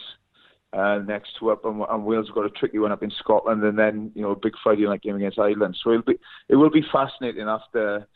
[0.72, 3.62] uh, next to up, and, and Wales have got a tricky one up in Scotland,
[3.64, 5.76] and then you know a big Friday night game against Ireland.
[5.82, 6.18] So it'll be
[6.48, 8.06] it will be fascinating after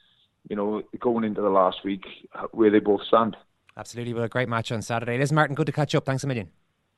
[0.49, 2.05] you know going into the last week
[2.35, 3.37] uh, where they both stand.
[3.77, 5.17] Absolutely, well, a great match on Saturday.
[5.17, 6.05] Listen, Martyn, good to catch up.
[6.05, 6.51] Thanks a million.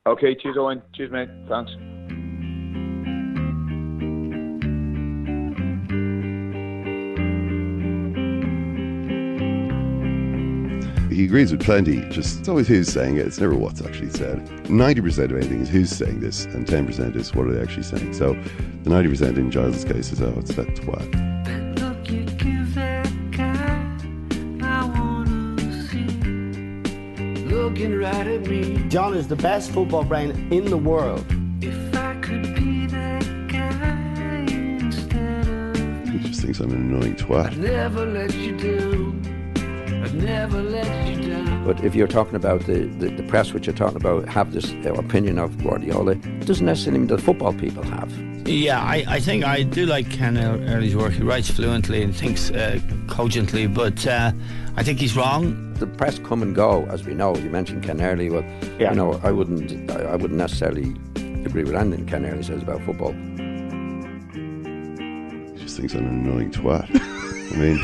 [0.05, 0.81] Okay, cheers, Eoin.
[0.93, 1.29] Cheers, mate.
[1.47, 1.71] Thanks.
[11.13, 12.01] He agrees with plenty.
[12.09, 13.27] Just it's always who's saying it.
[13.27, 14.67] It's never what's actually said.
[14.67, 17.61] Ninety percent of anything is who's saying this, and ten percent is what are they
[17.61, 18.13] actually saying.
[18.13, 18.33] So
[18.83, 21.05] the ninety percent in Giles' case is oh, it's that twat.
[27.47, 28.83] Looking right at me.
[28.89, 31.23] John is the best football brain in the world.
[31.61, 31.69] He
[36.27, 37.53] just thinks I'm an annoying twat.
[41.65, 44.71] But if you're talking about the, the, the press, which you're talking about, have this
[44.85, 48.11] opinion of Guardiola, it doesn't necessarily mean that football people have.
[48.47, 51.13] Yeah, I, I think I do like Ken Early's work.
[51.13, 54.33] He writes fluently and thinks uh, cogently, but uh,
[54.75, 55.73] I think he's wrong.
[55.75, 57.35] The press come and go, as we know.
[57.37, 58.29] You mentioned Ken Early.
[58.29, 58.43] Well,
[58.77, 58.89] Yeah.
[58.91, 60.93] you know, I wouldn't, I, I wouldn't necessarily
[61.45, 63.13] agree with anything Ken Early says about football.
[65.53, 66.87] He just thinks I'm an annoying twat.
[67.53, 67.79] I mean,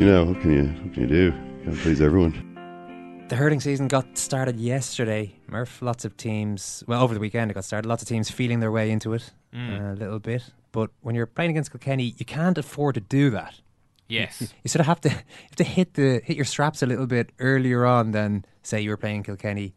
[0.00, 1.32] you know, what can you what can you do?
[1.64, 3.26] Can't please everyone.
[3.28, 5.32] The hurling season got started yesterday.
[5.46, 7.86] Murph, lots of teams, well, over the weekend it got started.
[7.88, 9.80] Lots of teams feeling their way into it Mm.
[9.80, 10.42] uh, a little bit.
[10.72, 13.60] But when you're playing against Kilkenny, you can't afford to do that.
[14.08, 14.40] Yes.
[14.40, 17.06] You, you sort of have to have to hit the hit your straps a little
[17.06, 19.74] bit earlier on than say you were playing Kilkenny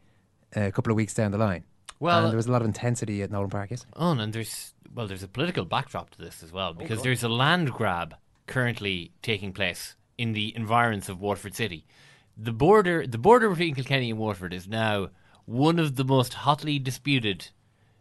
[0.56, 1.64] uh, a couple of weeks down the line.
[2.00, 3.94] Well- and there was a lot of intensity at Nowlan Park yesterday.
[3.98, 7.06] Oh, and there's well, there's a political backdrop to this as well because God.
[7.06, 8.16] there's a land grab
[8.46, 11.86] currently taking place in the environs of Waterford City.
[12.38, 15.09] The border, the border between Kilkenny and Waterford is now
[15.45, 17.49] one of the most hotly disputed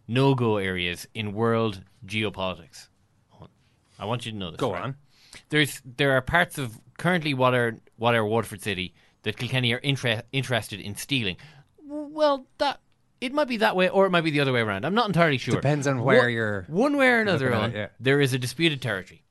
[0.08, 2.88] no-go areas in world geopolitics.
[3.98, 4.58] I want you to know this.
[4.58, 4.82] Go right?
[4.82, 4.96] on.
[5.50, 9.78] There's there are parts of currently what are what are Waterford City that Kilkenny are
[9.78, 11.36] inter- interested in stealing.
[11.86, 12.80] Well, that
[13.20, 14.84] it might be that way, or it might be the other way around.
[14.84, 15.54] I'm not entirely sure.
[15.54, 17.86] Depends on where One- you're One way or another, Eoin, it, yeah.
[18.00, 19.22] there is a disputed territory.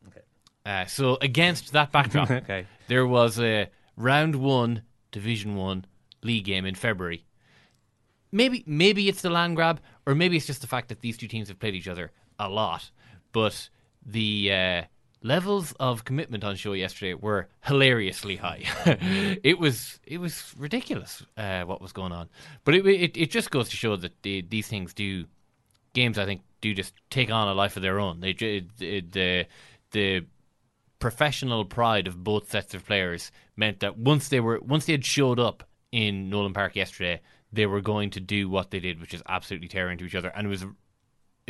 [0.65, 2.65] Uh, so against that backdrop, Okay.
[2.87, 5.85] there was a round one, Division One
[6.23, 7.25] league game in February.
[8.31, 11.27] Maybe maybe it's the land grab, or maybe it's just the fact that these two
[11.27, 12.89] teams have played each other a lot.
[13.33, 13.69] But
[14.05, 14.81] the uh,
[15.21, 18.63] levels of commitment on show yesterday were hilariously high.
[19.43, 22.29] it was it was ridiculous uh, what was going on.
[22.63, 25.25] But it, it it just goes to show that the, these things do
[25.93, 26.17] games.
[26.17, 28.21] I think do just take on a life of their own.
[28.21, 29.45] They the
[29.91, 30.25] the
[31.01, 35.03] professional pride of both sets of players meant that once they were once they had
[35.03, 37.19] showed up in Nowlan Park yesterday,
[37.51, 40.29] they were going to do what they did, which is absolutely tear into each other,
[40.29, 40.65] and it was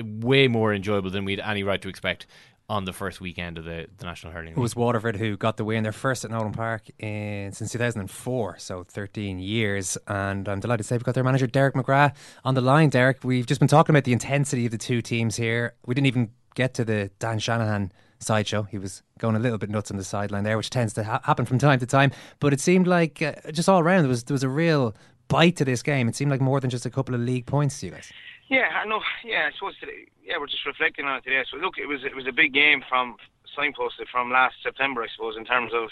[0.02, 2.26] way more enjoyable than we had any right to expect
[2.72, 5.66] on the first weekend of the, the National Hurling It was Waterford who got the
[5.66, 9.98] win, their first at Nowlan Park in, since 2004, so 13 years.
[10.08, 12.90] And I'm delighted to say we've got their manager, Derek McGrath, on the line.
[12.90, 15.74] Derek, we've just been talking about the intensity of the two teams here.
[15.86, 17.92] We didn't even get to the Dan Shanahan
[18.22, 18.64] sideshow.
[18.64, 21.22] He was going a little bit nuts on the sideline there, which tends to ha-
[21.24, 22.12] happen from time to time.
[22.40, 24.96] But it seemed like uh, just all around there was there was a real
[25.28, 26.08] bite to this game.
[26.08, 28.12] It seemed like more than just a couple of league points to you guys.
[28.48, 29.02] Yeah, I know.
[29.24, 30.08] Yeah, I suppose today.
[30.24, 31.44] Yeah, we're just reflecting on it today.
[31.50, 33.16] So look, it was it was a big game from
[33.58, 35.90] signposted from last September, I suppose, in terms of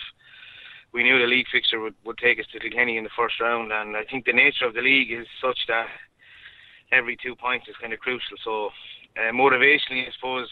[0.91, 3.71] we knew the league fixture would, would take us to Kilkenny in the first round,
[3.71, 5.87] and I think the nature of the league is such that
[6.91, 8.37] every two points is kind of crucial.
[8.43, 8.69] So
[9.17, 10.49] uh, motivationally, I suppose,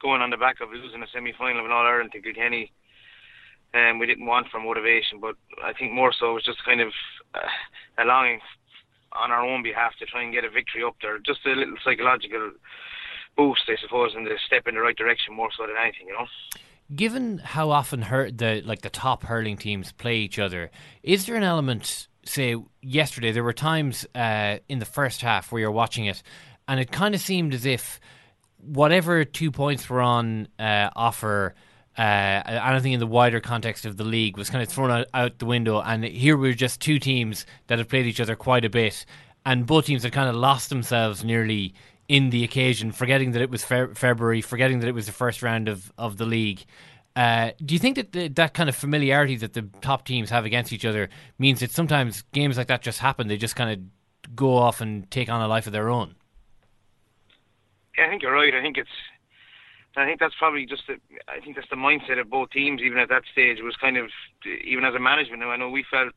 [0.00, 2.72] going on the back of losing a semi-final of an All Ireland to Kilkenny,
[3.74, 6.80] um, we didn't want for motivation, but I think more so it was just kind
[6.80, 6.92] of
[7.34, 8.40] uh, a longing
[9.12, 11.18] on our own behalf to try and get a victory up there.
[11.18, 12.52] Just a little psychological
[13.36, 16.14] boost, I suppose, and the step in the right direction more so than anything, you
[16.14, 16.26] know.
[16.94, 20.70] Given how often hur- the like the top hurling teams play each other,
[21.02, 22.08] is there an element?
[22.24, 26.22] Say yesterday, there were times uh, in the first half where you're watching it,
[26.66, 28.00] and it kind of seemed as if
[28.62, 31.54] whatever two points were on uh, offer.
[31.98, 35.38] Uh, anything in the wider context of the league was kind of thrown out, out
[35.38, 38.70] the window, and here were just two teams that have played each other quite a
[38.70, 39.04] bit,
[39.44, 41.74] and both teams had kind of lost themselves nearly
[42.08, 45.42] in the occasion, forgetting that it was fe- February, forgetting that it was the first
[45.42, 46.64] round of, of the league.
[47.16, 50.44] Uh, do you think that the, that kind of familiarity that the top teams have
[50.44, 51.08] against each other
[51.38, 53.28] means that sometimes games like that just happen?
[53.28, 56.14] They just kind of go off and take on a life of their own.
[58.00, 58.54] I think you're right.
[58.54, 58.90] I think it's.
[59.96, 60.82] I think that's probably just.
[60.86, 60.96] The,
[61.28, 62.80] I think that's the mindset of both teams.
[62.80, 64.08] Even at that stage, was kind of
[64.64, 65.42] even as a management.
[65.42, 66.14] I know we felt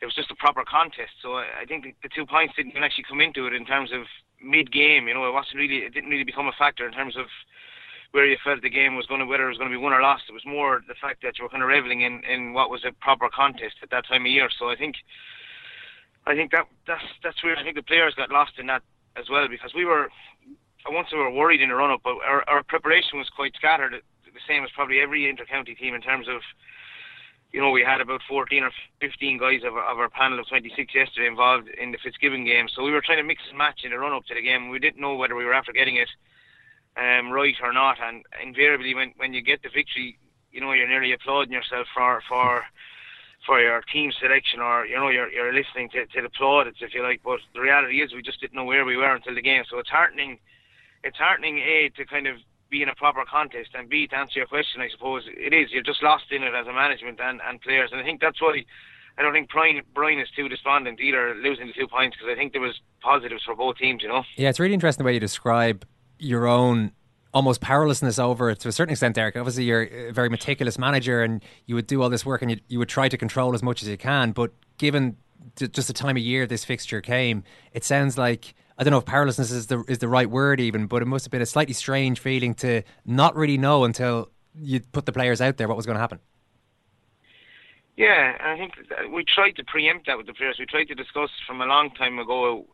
[0.00, 1.12] it was just a proper contest.
[1.22, 3.90] So I, I think the two points didn't even actually come into it in terms
[3.92, 4.02] of
[4.42, 5.08] mid game.
[5.08, 5.78] You know, it wasn't really.
[5.78, 7.26] It didn't really become a factor in terms of
[8.12, 9.92] where you felt the game was going to, whether it was going to be won
[9.92, 10.24] or lost.
[10.28, 12.84] It was more the fact that you were kind of reveling in in what was
[12.86, 14.48] a proper contest at that time of year.
[14.58, 14.96] So I think.
[16.26, 18.82] I think that that's that's where I think the players got lost in that
[19.16, 20.10] as well because we were
[20.86, 23.92] I we were worried in the run up, but our, our preparation was quite scattered,
[23.92, 26.40] the same as probably every intercounty team in terms of,
[27.52, 28.70] you know, we had about 14 or
[29.00, 32.68] 15 guys of, of our panel of 26 yesterday involved in the Fitzgibbon game.
[32.68, 34.68] So we were trying to mix and match in the run up to the game.
[34.68, 36.08] We didn't know whether we were after getting it
[36.96, 37.96] um, right or not.
[38.02, 40.18] And invariably, when, when you get the victory,
[40.52, 42.64] you know, you're nearly applauding yourself for, for,
[43.46, 46.94] for your team selection or, you know, you're, you're listening to, to the plaudits, if
[46.94, 47.22] you like.
[47.24, 49.64] But the reality is we just didn't know where we were until the game.
[49.68, 50.38] So it's heartening
[51.04, 52.36] it's heartening a to kind of
[52.70, 55.70] be in a proper contest and b to answer your question I suppose it is
[55.70, 57.90] you're just lost in it as a management and, and players.
[57.92, 58.64] And I think that's why
[59.16, 62.36] I don't think Brian, Brian is too despondent either losing the two points because I
[62.36, 64.24] think there was positives for both teams you know?
[64.36, 65.86] Yeah it's really interesting the way you describe
[66.18, 66.92] your own
[67.32, 69.36] almost powerlessness over it to a certain extent Derek.
[69.36, 72.58] Obviously you're a very meticulous manager and you would do all this work and you,
[72.68, 75.16] you would try to control as much as you can but given
[75.56, 77.42] just the time of year this fixture came
[77.72, 80.86] it sounds like I don't know if powerlessness is the is the right word even,
[80.86, 84.80] but it must have been a slightly strange feeling to not really know until you
[84.80, 86.20] put the players out there what was going to happen.
[87.96, 88.74] Yeah, I think
[89.12, 90.56] we tried to preempt that with the players.
[90.58, 92.66] We tried to discuss from a long time ago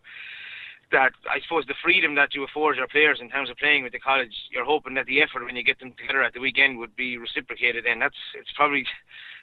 [0.93, 3.93] that I suppose the freedom that you afford your players in terms of playing with
[3.93, 6.79] the college, you're hoping that the effort when you get them together at the weekend
[6.79, 7.87] would be reciprocated.
[7.87, 8.87] And that's it's probably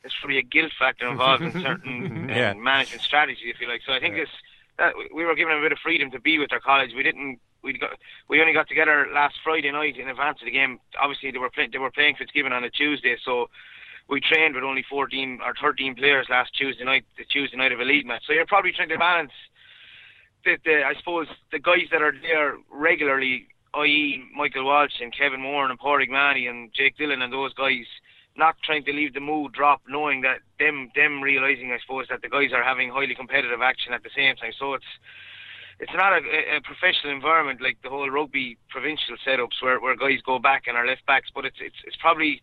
[0.04, 2.52] it's probably a guilt factor involved in certain yeah.
[2.52, 3.82] um, management strategy, if you like.
[3.86, 4.22] So I think Yeah.
[4.26, 4.30] this
[4.82, 6.92] that we were given a bit of freedom to be with our college.
[6.96, 7.40] We didn't.
[7.64, 7.92] We got.
[8.28, 10.80] We only got together last Friday night in advance of the game.
[11.00, 11.70] Obviously, they were playing.
[11.72, 13.48] they were playing Fitzgibbon on a Tuesday, so
[14.10, 17.06] we trained with only 14 or 13 players last Tuesday night.
[17.18, 18.24] The Tuesday night of a league match.
[18.26, 19.32] So you're probably trying to balance.
[20.44, 24.24] The, the I suppose the guys that are there regularly, i.e.
[24.36, 27.86] Michael Walsh and Kevin Moore and Padraig Manny and Jake Dillon and those guys
[28.36, 32.22] not trying to leave the mood drop, knowing that them them realizing, I suppose, that
[32.22, 34.54] the guys are having highly competitive action at the same time.
[34.58, 34.86] So it's
[35.80, 36.22] it's not a,
[36.58, 40.78] a professional environment like the whole rugby provincial setups where, where guys go back and
[40.78, 42.42] are left backs, but it's it's it's probably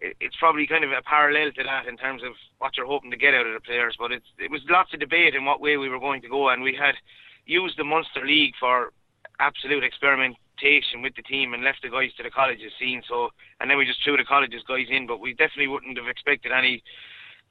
[0.00, 3.16] it's probably kind of a parallel to that in terms of what you're hoping to
[3.16, 3.96] get out of the players.
[3.98, 6.48] But it's it was lots of debate in what way we were going to go,
[6.48, 6.94] and we had
[7.44, 8.92] used the Munster League for
[9.40, 9.84] absolute
[11.02, 13.02] with the team and left the guys to the colleges scene.
[13.08, 13.30] So
[13.60, 16.52] and then we just threw the colleges guys in, but we definitely wouldn't have expected
[16.52, 16.82] any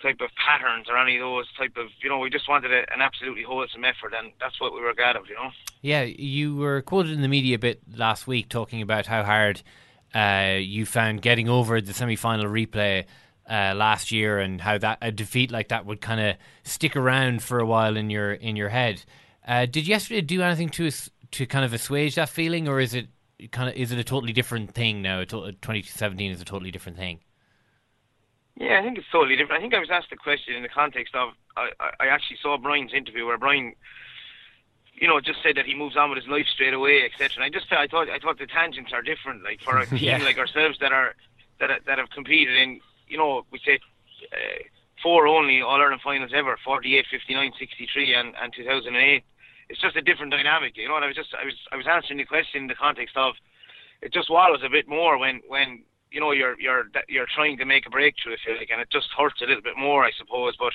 [0.01, 2.79] type of patterns or any of those type of you know we just wanted a,
[2.93, 5.49] an absolutely wholesome effort and that's what we were glad of you know
[5.81, 9.61] Yeah, you were quoted in the media a bit last week talking about how hard
[10.15, 13.05] uh, you found getting over the semi-final replay
[13.49, 17.43] uh, last year and how that a defeat like that would kind of stick around
[17.43, 19.03] for a while in your in your head.
[19.47, 20.91] Uh, did yesterday do anything to
[21.31, 23.07] to kind of assuage that feeling, or is it
[23.51, 25.23] kind of is it a totally different thing now?
[25.23, 27.19] Twenty seventeen is a totally different thing.
[28.57, 29.59] Yeah, I think it's totally different.
[29.59, 31.69] I think I was asked the question in the context of I,
[31.99, 33.73] I actually saw Brian's interview where Brian,
[34.95, 37.29] you know, just said that he moves on with his life straight away, etc.
[37.37, 39.99] And I just I thought I thought the tangents are different, like for a team
[39.99, 40.17] Yeah.
[40.23, 41.15] like ourselves that are
[41.59, 43.79] that that have competed in, you know, we say
[44.33, 44.37] uh,
[45.01, 49.23] four only All Ireland finals ever, 48, 59, 63, and and 2008.
[49.69, 50.95] It's just a different dynamic, you know.
[50.95, 53.35] And I was just I was I was answering the question in the context of
[54.01, 57.65] it just wallows a bit more when when you know you're you're you're trying to
[57.65, 60.11] make a breakthrough, if you like, and it just hurts a little bit more, I
[60.17, 60.55] suppose.
[60.57, 60.73] But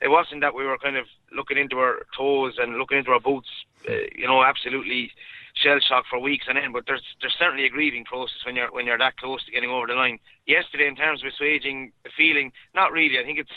[0.00, 3.20] it wasn't that we were kind of looking into our toes and looking into our
[3.20, 3.48] boots,
[3.88, 5.12] uh, you know, absolutely
[5.54, 6.72] shell shocked for weeks on end.
[6.72, 9.70] But there's there's certainly a grieving process when you're when you're that close to getting
[9.70, 10.18] over the line.
[10.46, 13.18] Yesterday, in terms of assuaging the feeling, not really.
[13.18, 13.50] I think it's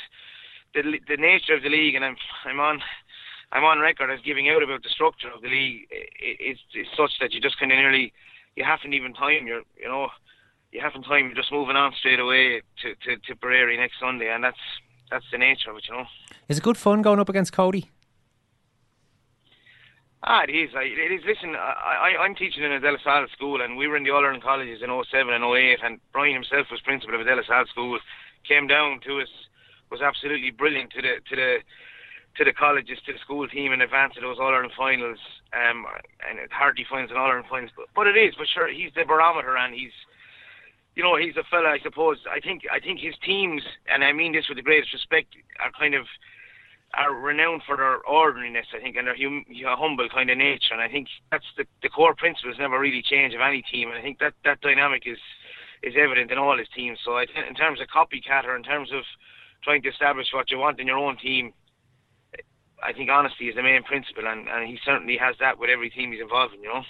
[0.73, 2.81] the the nature of the league, and I'm I'm on.
[3.53, 5.87] I'm on record as giving out about the structure of the league.
[5.91, 8.11] It's, it's such that you just kind of nearly,
[8.55, 9.45] you haven't even time.
[9.45, 10.09] You're, you know,
[10.71, 11.27] you haven't time.
[11.27, 14.57] You're just moving on straight away to to to next Sunday, and that's
[15.11, 16.05] that's the nature of it, you know.
[16.49, 17.91] Is it good fun going up against Cody?
[20.23, 20.71] Ah, it is.
[20.75, 21.21] I, it is.
[21.25, 24.03] Listen, I, I, I'm teaching in a De La Salle school, and we were in
[24.03, 27.23] the All Ireland colleges in 07 and 08, and Brian himself was principal of a
[27.25, 27.99] De La Salle school.
[28.47, 29.27] Came down to us,
[29.91, 31.57] was absolutely brilliant to the to the
[32.37, 35.19] to the colleges, to the school team in advance of those All Ireland finals.
[35.53, 35.85] Um,
[36.27, 38.33] and it hardly finds an All Ireland finals, but, but it is.
[38.37, 39.93] But sure, he's the barometer, and he's
[40.95, 41.69] you know, he's a fella.
[41.69, 42.17] I suppose.
[42.29, 42.63] I think.
[42.71, 46.05] I think his teams, and I mean this with the greatest respect, are kind of
[46.93, 48.67] are renowned for their ordinariness.
[48.75, 50.73] I think, and their hum, humble kind of nature.
[50.73, 53.89] And I think that's the the core principles never really change of any team.
[53.89, 55.17] And I think that that dynamic is
[55.81, 56.99] is evident in all his teams.
[57.03, 59.03] So I in terms of copycat or in terms of
[59.63, 61.53] trying to establish what you want in your own team,
[62.85, 65.89] I think honesty is the main principle, and, and he certainly has that with every
[65.89, 66.61] team he's involved in.
[66.63, 66.83] You know.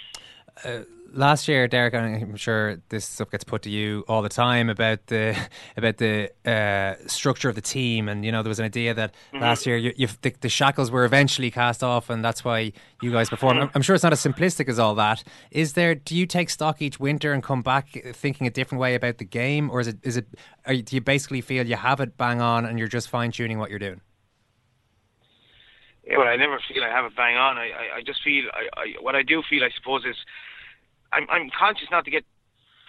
[0.64, 4.70] Uh, last year, Derek, I'm sure this stuff gets put to you all the time
[4.70, 5.36] about the
[5.76, 9.14] about the uh, structure of the team, and you know there was an idea that
[9.32, 9.40] Mhm.
[9.40, 12.72] last year you, you, the, the shackles were eventually cast off, and that's why
[13.02, 13.62] you guys performed.
[13.62, 15.24] I'm, I'm sure it's not as simplistic as all that.
[15.50, 15.96] Is there?
[15.96, 19.24] Do you take stock each winter and come back thinking a different way about the
[19.24, 20.26] game, or is it is it?
[20.68, 23.58] You, do you basically feel you have it bang on, and you're just fine tuning
[23.58, 24.00] what you're doing?
[26.06, 27.56] Yeah, well, I never feel I have it bang on.
[27.56, 30.16] I, I, I just feel, I, I, what I do feel, I suppose, is
[31.12, 32.24] I'm, I'm conscious not to get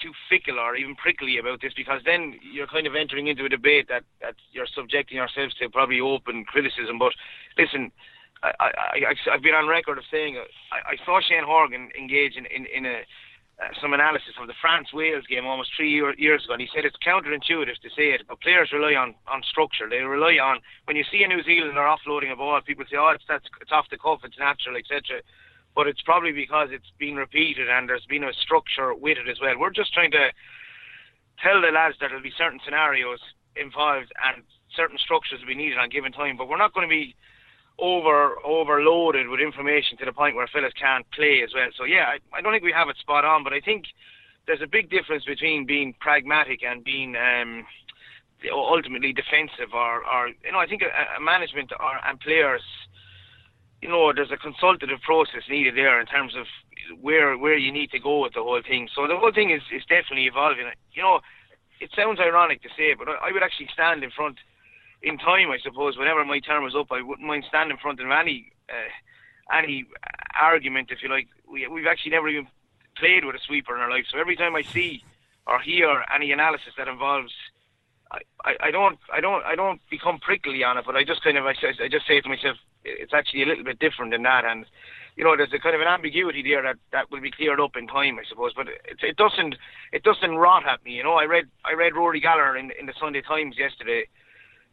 [0.04, 3.50] too fickle or even prickly about this because then you're kind of entering into a
[3.50, 7.00] debate that, that you're subjecting ourselves to probably open criticism.
[7.00, 7.14] But
[7.58, 7.92] listen,
[8.44, 10.44] I, I, I, I've been on record of saying uh,
[10.76, 13.02] I, I saw Shane Horgan engage in, in, in a,
[13.56, 16.68] uh, some analysis of the France Wales game almost three year, years ago, and he
[16.74, 19.88] said it's counterintuitive to say it, but players rely on, on structure.
[19.90, 23.16] They rely on when you see a New Zealander offloading a ball, people say, "Oh,
[23.16, 25.22] it's that's it's off the cuff, it's natural, etc."
[25.74, 29.40] But it's probably because it's been repeated and there's been a structure with it as
[29.40, 29.58] well.
[29.58, 30.32] We're just trying to
[31.40, 33.20] tell the lads that there'll be certain scenarios
[33.56, 34.44] involved and
[34.76, 37.16] certain structures will be needed on given time, but we're not going to be
[37.78, 41.68] over overloaded with information to the point where fellas can't play as well.
[41.78, 43.86] So yeah, I, I don't think we have it spot on, but I think
[44.48, 47.66] there's a big difference between being pragmatic and being um,
[48.52, 52.62] ultimately defensive, or, or you know, I think a, a management or, and players,
[53.82, 56.46] you know, there's a consultative process needed there in terms of
[57.02, 58.88] where where you need to go with the whole thing.
[58.96, 60.70] So the whole thing is is definitely evolving.
[60.94, 61.20] You know,
[61.80, 64.38] it sounds ironic to say, but I, I would actually stand in front
[65.02, 68.00] in time, I suppose, whenever my term was up, I wouldn't mind standing in front
[68.00, 69.86] of any uh, any
[70.40, 71.28] argument, if you like.
[71.50, 72.48] We, we've actually never even
[72.98, 75.04] played with a sweeper in our life, so every time I see
[75.48, 77.32] or hear any analysis that involves,
[78.12, 81.24] I, I, I don't I don't I don't become prickly on it, but I just
[81.24, 84.46] kind of I just say to myself, it's actually a little bit different than that,
[84.46, 84.66] and
[85.16, 87.76] you know, there's a kind of an ambiguity there that, that will be cleared up
[87.78, 88.52] in time, I suppose.
[88.54, 89.56] But it, it doesn't
[89.94, 91.14] it doesn't rot at me, you know.
[91.14, 94.08] I read I read Rory Gallagher in in the Sunday Times yesterday.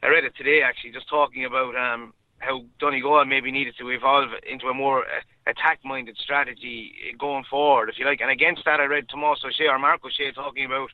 [0.02, 4.30] I read it today actually, just talking about um, how Donegal maybe needed to evolve
[4.50, 8.20] into a more uh, attack-minded strategy going forward, if you like.
[8.20, 10.90] And against that, I read Tomás Ó Sé or Marc Ó Sé talking about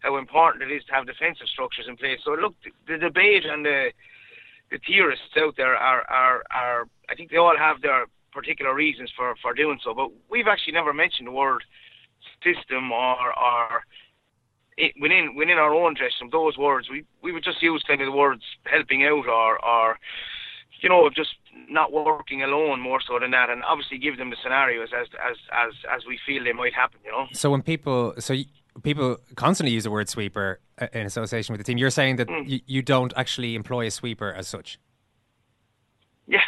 [0.00, 2.18] how important it is to have defensive structures in place.
[2.24, 3.90] So look, the, the debate and the
[4.70, 9.10] the theorists out there are, are are I think they all have their particular reasons
[9.16, 9.94] for for doing so.
[9.94, 11.62] But we've actually never mentioned the word
[12.42, 13.82] system or or
[14.84, 18.00] it, within within our own dress from those words, we we would just use kind
[18.00, 19.98] of the words helping out or or
[20.80, 21.34] you know just
[21.68, 25.36] not working alone more so than that, and obviously give them the scenarios as as
[25.52, 26.98] as as we feel they might happen.
[27.04, 27.26] You know.
[27.32, 28.44] So when people, so y-
[28.82, 31.78] people constantly use the word sweeper uh, in association with the team.
[31.78, 32.48] You're saying that Mm.
[32.48, 34.78] you, you don't actually employ a sweeper as such.
[36.28, 36.40] Yeah,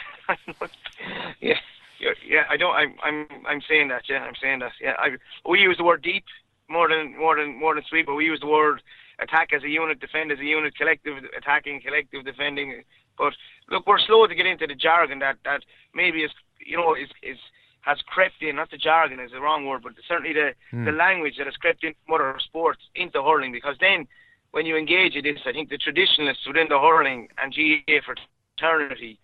[1.40, 1.54] yeah,
[1.98, 2.42] yeah, yeah.
[2.50, 2.74] I don't.
[2.74, 4.02] I'm, I'm, I'm saying that.
[4.08, 4.72] Yeah, I'm saying that.
[4.80, 5.16] Yeah, I,
[5.48, 6.24] we use the word deep
[6.70, 8.82] more than, more than, more than sweep, but we use the word
[9.18, 12.82] attack as a unit, defend as a unit, collective attacking, collective defending.
[13.18, 13.34] But
[13.68, 15.62] look, we're slow to get into the jargon that, that
[15.94, 16.30] maybe is,
[16.64, 17.38] you know, is, is
[17.82, 18.56] has crept in.
[18.56, 20.84] Not the jargon is the wrong word, but certainly the, Hmm.
[20.84, 23.52] the language that has crept in from other sports into hurling.
[23.52, 24.06] Because then,
[24.52, 29.18] when you engage in this, I think the traditionalists within the hurling and GAA fraternity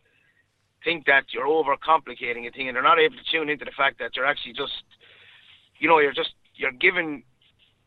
[0.85, 3.99] think that you're overcomplicating a thing, and they're not able to tune into the fact
[3.99, 4.85] that you're actually just,
[5.79, 7.25] you know, you're just you're giving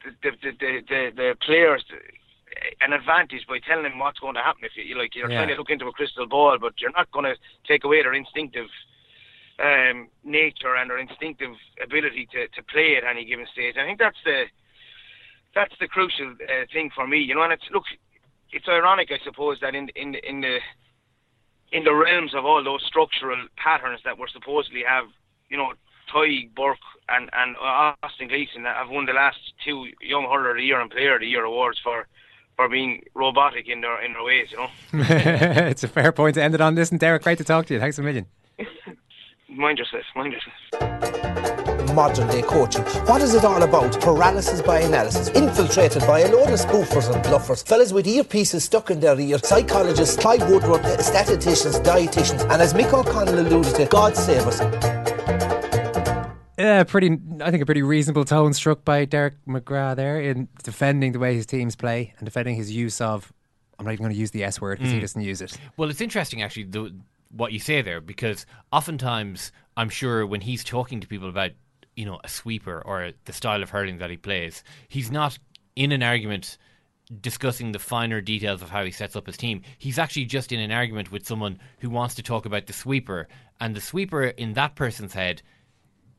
[0.04, 1.84] the the the the, the, players
[2.82, 4.64] an advantage by telling them what's going to happen.
[4.64, 5.38] If you you like, you're Yeah.
[5.38, 7.36] trying to look into a crystal ball, but you're not going to
[7.68, 8.68] take away their instinctive
[9.60, 11.52] um, nature and their instinctive
[11.84, 13.76] ability to, to play at any given stage.
[13.78, 14.45] I think that's the
[15.56, 17.43] that's the crucial uh, thing for me, you know.
[17.43, 17.86] And it's look,
[18.52, 20.60] it's ironic, I suppose, that in in in the
[21.72, 25.06] in the realms of all those structural patterns that we're supposedly have,
[25.50, 25.74] you know,
[26.12, 26.78] Ty Burke
[27.10, 30.64] and and uh, Austin Gleeson that have won the last two Young Hurler of the
[30.64, 32.07] Year and Player of the Year awards for
[32.55, 34.70] for being robotic in their in their ways, you know.
[34.93, 36.76] it's a fair point to end it on.
[36.76, 37.80] Listen, Derek, great to talk to you.
[37.80, 38.26] Thanks a million.
[39.49, 41.95] Mind yourself, mind yourself.
[41.95, 42.84] modern day coaching.
[43.07, 43.99] What is it all about?
[43.99, 48.91] Paralysis by analysis, infiltrated by a load of spoofers and bluffers, fellas with earpieces stuck
[48.91, 54.16] in their ear, psychologists, Clive Woodward, statisticians, dietitians, and as Mick O'Connell alluded to, God
[54.16, 54.60] save us.
[56.60, 57.18] Yeah, pretty.
[57.41, 61.34] I think a pretty reasonable tone struck by Derek McGrath there in defending the way
[61.34, 63.32] his teams play and defending his use of.
[63.80, 65.01] I'm not even going to use the S word because he Mm.
[65.01, 65.57] doesn't use it.
[65.78, 66.93] Well, it's interesting actually the,
[67.32, 71.51] what you say there because oftentimes I'm sure when he's talking to people about
[71.95, 75.39] you know a sweeper or the style of hurling that he plays, he's not
[75.78, 76.57] in an argument
[77.22, 79.62] discussing the finer details of how he sets up his team.
[79.78, 83.30] He's actually just in an argument with someone who wants to talk about the sweeper,
[83.62, 85.41] and the sweeper in that person's head,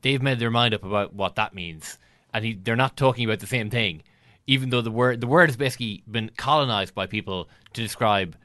[0.01, 1.97] they've made their mind up about what that means,
[2.33, 4.03] and he, they're not talking about the same thing.
[4.47, 8.35] Even though the word the word has basically been colonized by people to describe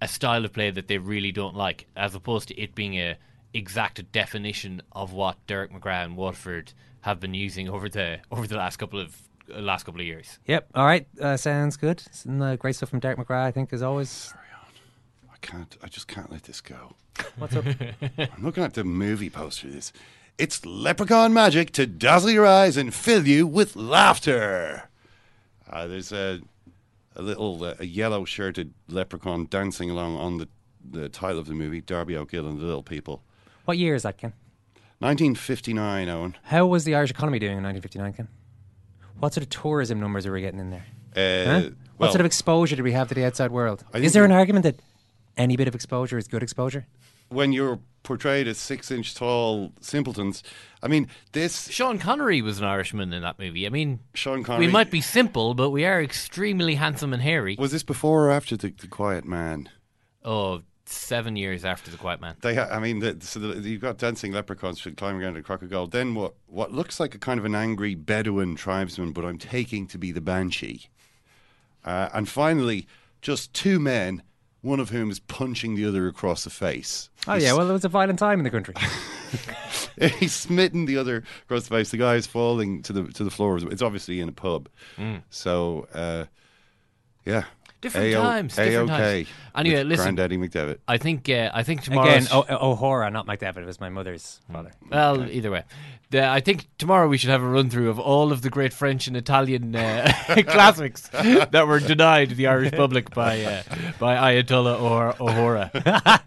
[0.00, 3.16] a style of play that they really don't like, as opposed to it being a
[3.54, 6.72] exact definition of what Derek McGrath and Waterford
[7.02, 9.16] have been using over the over the last couple of
[9.52, 10.38] uh, last couple of years.
[10.46, 10.68] Yep.
[10.74, 11.06] All right.
[11.20, 12.02] Uh, sounds good.
[12.12, 13.44] Some uh, great stuff from Derek McGrath.
[13.44, 14.32] I think as always.
[15.32, 15.76] I can't.
[15.82, 16.94] I just can't let this go.
[17.36, 17.64] What's up?
[18.18, 19.68] I'm looking at the movie poster.
[19.68, 19.92] This.
[20.38, 24.88] It's leprechaun magic to dazzle your eyes and fill you with laughter.
[25.70, 26.40] Uh, there's a
[27.14, 30.48] a little uh, a yellow shirted leprechaun dancing along on the
[30.90, 33.22] the title of the movie, Darby O'Gill and the Little People.
[33.66, 34.32] What year is that, Ken?
[34.98, 36.34] 1959, Eoin.
[36.44, 38.28] How was the Irish economy doing in 1959, Ken?
[39.20, 40.84] What sort of tourism numbers are we getting in there?
[41.14, 41.60] Uh, Huh?
[41.60, 43.84] well- what sort of exposure do we have to the outside world?
[43.94, 44.80] Is there an argument that
[45.36, 46.86] any bit of exposure is good exposure?
[47.32, 50.42] When you're portrayed as six inch tall simpletons,
[50.82, 51.70] I mean, this.
[51.70, 53.66] Sean Connery was an Irishman in that movie.
[53.66, 54.66] I mean, Sean Connery.
[54.66, 57.56] we might be simple, but we are extremely handsome and hairy.
[57.58, 59.68] Was this before or after the, the Quiet Man?
[60.24, 62.36] Oh, seven years after the Quiet Man.
[62.42, 65.86] They, ha- I mean, the, so the, you've got dancing leprechauns climbing around a crocodile.
[65.86, 66.34] Then what?
[66.46, 70.12] What looks like a kind of an angry Bedouin tribesman, but I'm taking to be
[70.12, 70.88] the banshee.
[71.84, 72.86] Uh, and finally,
[73.20, 74.22] just two men,
[74.62, 77.10] one of whom is punching the other across the face.
[77.26, 78.74] Oh He's- yeah, well it was a violent time in the country.
[80.18, 81.90] he's smitten the other across the face.
[81.90, 83.58] The guy is falling to the to the floor.
[83.58, 84.68] It's obviously in a pub.
[84.98, 85.22] Mm.
[85.30, 86.24] So, uh,
[87.24, 87.44] yeah,
[87.82, 89.28] Different A-O- times, different A-OK times.
[89.54, 90.14] Anyway, with listen.
[90.14, 90.78] Granddaddy McDevitt.
[90.88, 92.08] I think uh, I think tomorrow.
[92.08, 93.58] Again, o- O'Hora, not McDevitt.
[93.58, 94.70] It was my mother's father.
[94.90, 95.64] Well, either way,
[96.10, 98.72] the, I think tomorrow we should have a run through of all of the great
[98.72, 100.10] French and Italian uh,
[100.46, 103.62] classics that were denied the Irish public by uh,
[103.98, 105.70] by Ayatollah or O'Hora.
[105.74, 106.18] uh,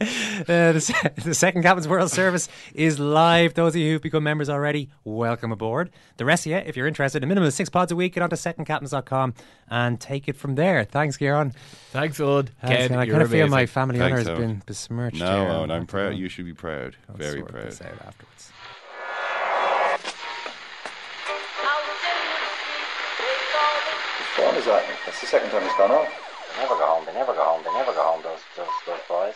[0.74, 3.54] the, se- the second Captain's World Service is live.
[3.56, 5.90] Those of you who've become members already, welcome aboard.
[6.18, 8.24] The rest of you, if you're interested, a minimum of six pods a week, get
[8.24, 9.34] onto secondcaptains.com
[9.70, 10.84] and take it from there.
[10.84, 11.45] Thanks, Kieran.
[11.92, 12.50] Thanks, Odd.
[12.62, 13.00] Thanks, Ken, Ken.
[13.00, 14.38] I kind of feel my family honour has Eoin.
[14.38, 15.20] been besmirched.
[15.20, 15.50] No, here.
[15.50, 16.16] Eoin, I'm I'll proud.
[16.16, 16.96] You should be proud.
[17.10, 17.66] I'll Very sort proud.
[17.68, 18.52] this out afterwards.
[24.18, 24.84] Which phone is that?
[25.06, 26.08] That's the second time it's gone off.
[26.56, 27.06] They never go home.
[27.06, 27.64] They never go home.
[27.64, 28.22] They never go home.
[28.24, 29.36] Those those those boys.